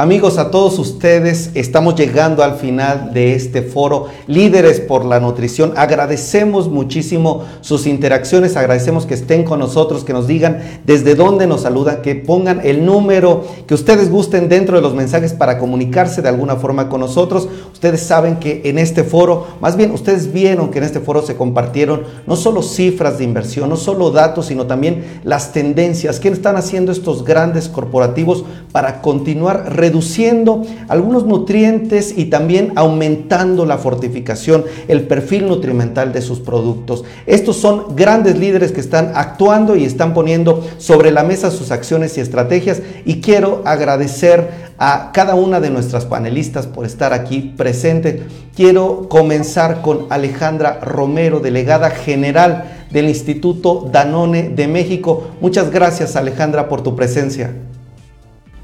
Amigos, 0.00 0.38
a 0.38 0.52
todos 0.52 0.78
ustedes, 0.78 1.50
estamos 1.54 1.96
llegando 1.96 2.44
al 2.44 2.54
final 2.54 3.12
de 3.12 3.34
este 3.34 3.62
foro 3.62 4.06
Líderes 4.28 4.78
por 4.78 5.04
la 5.04 5.18
Nutrición. 5.18 5.72
Agradecemos 5.74 6.68
muchísimo 6.68 7.42
sus 7.62 7.84
interacciones, 7.84 8.56
agradecemos 8.56 9.06
que 9.06 9.14
estén 9.14 9.42
con 9.42 9.58
nosotros, 9.58 10.04
que 10.04 10.12
nos 10.12 10.28
digan 10.28 10.60
desde 10.86 11.16
dónde 11.16 11.48
nos 11.48 11.62
saludan, 11.62 12.00
que 12.00 12.14
pongan 12.14 12.60
el 12.62 12.86
número 12.86 13.44
que 13.66 13.74
ustedes 13.74 14.08
gusten 14.08 14.48
dentro 14.48 14.76
de 14.76 14.82
los 14.82 14.94
mensajes 14.94 15.32
para 15.32 15.58
comunicarse 15.58 16.22
de 16.22 16.28
alguna 16.28 16.54
forma 16.54 16.88
con 16.88 17.00
nosotros. 17.00 17.48
Ustedes 17.72 18.00
saben 18.00 18.36
que 18.36 18.62
en 18.66 18.78
este 18.78 19.02
foro, 19.02 19.48
más 19.60 19.76
bien 19.76 19.90
ustedes 19.90 20.32
vieron 20.32 20.70
que 20.70 20.78
en 20.78 20.84
este 20.84 21.00
foro 21.00 21.22
se 21.22 21.34
compartieron 21.34 22.04
no 22.24 22.36
solo 22.36 22.62
cifras 22.62 23.18
de 23.18 23.24
inversión, 23.24 23.68
no 23.68 23.76
solo 23.76 24.12
datos, 24.12 24.46
sino 24.46 24.68
también 24.68 25.22
las 25.24 25.52
tendencias 25.52 26.20
que 26.20 26.28
están 26.28 26.54
haciendo 26.54 26.92
estos 26.92 27.24
grandes 27.24 27.68
corporativos 27.68 28.44
para 28.70 29.02
continuar 29.02 29.74
reduciendo 29.88 30.66
algunos 30.88 31.24
nutrientes 31.24 32.12
y 32.16 32.26
también 32.26 32.72
aumentando 32.76 33.64
la 33.64 33.78
fortificación, 33.78 34.64
el 34.86 35.06
perfil 35.06 35.48
nutrimental 35.48 36.12
de 36.12 36.20
sus 36.20 36.40
productos. 36.40 37.04
Estos 37.24 37.56
son 37.56 37.96
grandes 37.96 38.38
líderes 38.38 38.72
que 38.72 38.80
están 38.80 39.12
actuando 39.14 39.76
y 39.76 39.84
están 39.84 40.12
poniendo 40.12 40.62
sobre 40.76 41.10
la 41.10 41.22
mesa 41.24 41.50
sus 41.50 41.70
acciones 41.70 42.18
y 42.18 42.20
estrategias 42.20 42.82
y 43.06 43.22
quiero 43.22 43.62
agradecer 43.64 44.68
a 44.76 45.10
cada 45.12 45.34
una 45.34 45.58
de 45.58 45.70
nuestras 45.70 46.04
panelistas 46.04 46.66
por 46.66 46.84
estar 46.84 47.14
aquí 47.14 47.54
presente. 47.56 48.24
Quiero 48.54 49.08
comenzar 49.08 49.80
con 49.80 50.06
Alejandra 50.10 50.80
Romero, 50.82 51.40
delegada 51.40 51.90
general 51.90 52.84
del 52.90 53.08
Instituto 53.08 53.88
Danone 53.90 54.50
de 54.50 54.68
México. 54.68 55.28
Muchas 55.40 55.70
gracias 55.70 56.14
Alejandra 56.14 56.68
por 56.68 56.82
tu 56.82 56.94
presencia. 56.94 57.54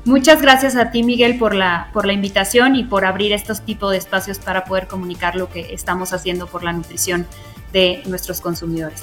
Muchas 0.05 0.43
gracias 0.43 0.77
a 0.77 0.91
ti, 0.91 1.03
Miguel, 1.03 1.39
por 1.39 1.55
la, 1.55 1.89
por 1.95 2.05
la 2.05 2.13
invitación 2.13 2.77
y 2.77 2.85
por 2.85 3.07
abrir 3.07 3.33
estos 3.33 3.63
tipos 3.63 3.91
de 3.91 3.97
espacios 3.97 4.39
para 4.39 4.67
poder 4.67 4.87
comunicar 4.87 5.35
lo 5.35 5.49
que 5.49 5.73
estamos 5.73 6.13
haciendo 6.13 6.47
por 6.47 6.63
la 6.63 6.75
nutrición 6.75 7.27
de 7.73 8.03
nuestros 8.07 8.43
consumidores. 8.43 9.03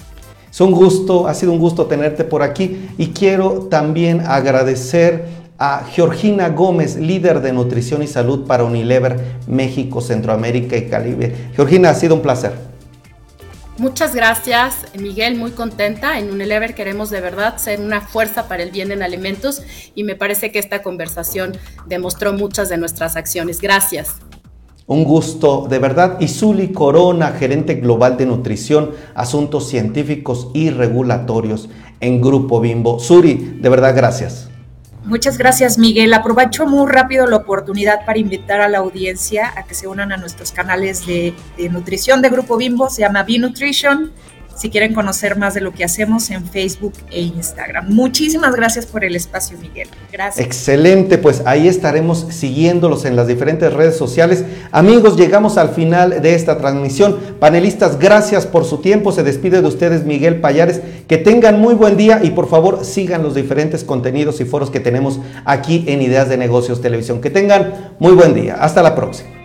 Es 0.52 0.62
un 0.62 0.72
gusto, 0.72 1.28
ha 1.28 1.34
sido 1.34 1.54
un 1.54 1.60
gusto 1.60 1.88
tenerte 1.88 2.24
por 2.24 2.44
aquí 2.44 2.90
y 3.00 3.08
quiero 3.08 3.68
también 3.70 4.22
agradecer 4.22 5.26
a 5.58 5.86
Georgina 5.90 6.50
Gómez, 6.50 6.98
líder 6.98 7.42
de 7.42 7.54
nutrición 7.54 8.04
y 8.04 8.08
salud 8.08 8.46
para 8.46 8.64
Unilever 8.64 9.38
México, 9.48 10.02
Centroamérica 10.02 10.78
y 10.78 10.88
Caribe. 10.88 11.50
Georgina, 11.56 11.90
ha 11.90 11.96
sido 11.96 12.14
un 12.14 12.22
placer. 12.22 12.71
Muchas 13.82 14.14
gracias, 14.14 14.86
Miguel, 14.96 15.38
muy 15.38 15.54
contenta. 15.54 16.20
En 16.20 16.30
Unilever 16.30 16.76
queremos 16.76 17.10
de 17.10 17.20
verdad 17.20 17.58
ser 17.58 17.80
una 17.80 18.00
fuerza 18.00 18.48
para 18.48 18.62
el 18.62 18.70
bien 18.70 18.92
en 18.92 19.02
alimentos 19.02 19.64
y 19.96 20.04
me 20.04 20.16
parece 20.16 20.52
que 20.52 20.60
esta 20.60 20.84
conversación 20.84 21.58
demostró 21.88 22.32
muchas 22.32 22.70
de 22.70 22.78
nuestras 22.78 23.16
acciones. 23.16 23.60
Gracias. 23.60 24.18
Un 24.86 25.04
gusto, 25.04 25.66
de 25.68 25.80
verdad. 25.80 26.18
Y 26.20 26.28
Zuli 26.28 26.72
Corona, 26.72 27.32
gerente 27.32 27.74
global 27.74 28.18
de 28.18 28.28
nutrición, 28.28 28.92
asuntos 29.16 29.68
científicos 29.68 30.50
y 30.54 30.70
regulatorios 30.70 31.68
en 32.02 32.22
Grupo 32.22 32.60
Bimbo. 32.60 33.00
Suri, 33.00 33.58
de 33.62 33.70
verdad, 33.70 33.96
gracias. 33.96 34.51
Muchas 35.04 35.38
gracias, 35.40 35.80
Miguel. 35.80 36.14
Aprovecho 36.14 36.68
muy 36.68 36.90
rápido 36.90 37.26
la 37.26 37.38
oportunidad 37.38 38.06
para 38.06 38.20
invitar 38.20 38.62
a 38.62 38.70
la 38.70 38.78
audiencia 38.78 39.52
a 39.56 39.64
que 39.64 39.74
se 39.74 39.88
unan 39.88 40.12
a 40.12 40.18
nuestros 40.18 40.52
canales 40.52 41.06
de, 41.08 41.34
nutrición 41.72 42.22
de 42.22 42.30
Grupo 42.30 42.56
Bimbo. 42.56 42.88
Se 42.88 43.02
llama 43.02 43.24
B-Nutrition 43.24 44.12
si 44.56 44.70
quieren 44.70 44.94
conocer 44.94 45.38
más 45.38 45.54
de 45.54 45.62
lo 45.62 45.74
que 45.74 45.84
hacemos 45.84 46.30
en 46.30 46.46
Facebook 46.46 46.94
e 47.10 47.22
Instagram. 47.22 47.90
Muchísimas 47.90 48.56
gracias 48.56 48.86
por 48.86 49.04
el 49.04 49.16
espacio, 49.16 49.58
Miguel. 49.58 49.90
Gracias. 50.12 50.46
Excelente, 50.46 51.18
pues 51.18 51.42
ahí 51.46 51.68
estaremos 51.68 52.28
siguiéndolos 52.30 53.06
en 53.06 53.16
las 53.16 53.28
diferentes 53.28 53.74
redes 53.74 53.98
sociales. 53.98 54.46
Amigos, 54.72 55.18
llegamos 55.18 55.58
al 55.58 55.70
final 55.70 56.22
de 56.22 56.36
esta 56.36 56.58
transmisión. 56.58 57.18
Panelistas, 57.40 57.98
gracias 58.00 58.46
por 58.46 58.66
su 58.66 58.78
tiempo. 58.78 59.12
Se 59.12 59.24
despide 59.24 59.62
de 59.62 59.68
ustedes 59.68 60.06
Miguel 60.06 60.42
Payares. 60.42 60.82
Que 61.08 61.18
tengan 61.18 61.60
muy 61.60 61.74
buen 61.74 61.98
día 61.98 62.22
y 62.24 62.32
por 62.32 62.48
favor 62.48 62.86
sigan 62.86 63.24
los 63.24 63.36
diferentes 63.36 63.84
contenidos 63.84 64.40
y 64.42 64.46
foros 64.46 64.70
que 64.70 64.80
tenemos 64.80 65.20
aquí 65.46 65.84
en 65.88 66.02
Ideas 66.02 66.30
de 66.30 66.38
Negocios 66.38 66.82
Televisión. 66.82 67.22
Que 67.22 67.30
tengan 67.30 67.96
muy 68.00 68.14
buen 68.14 68.34
día. 68.34 68.56
Hasta 68.60 68.82
la 68.82 68.96
próxima. 68.96 69.41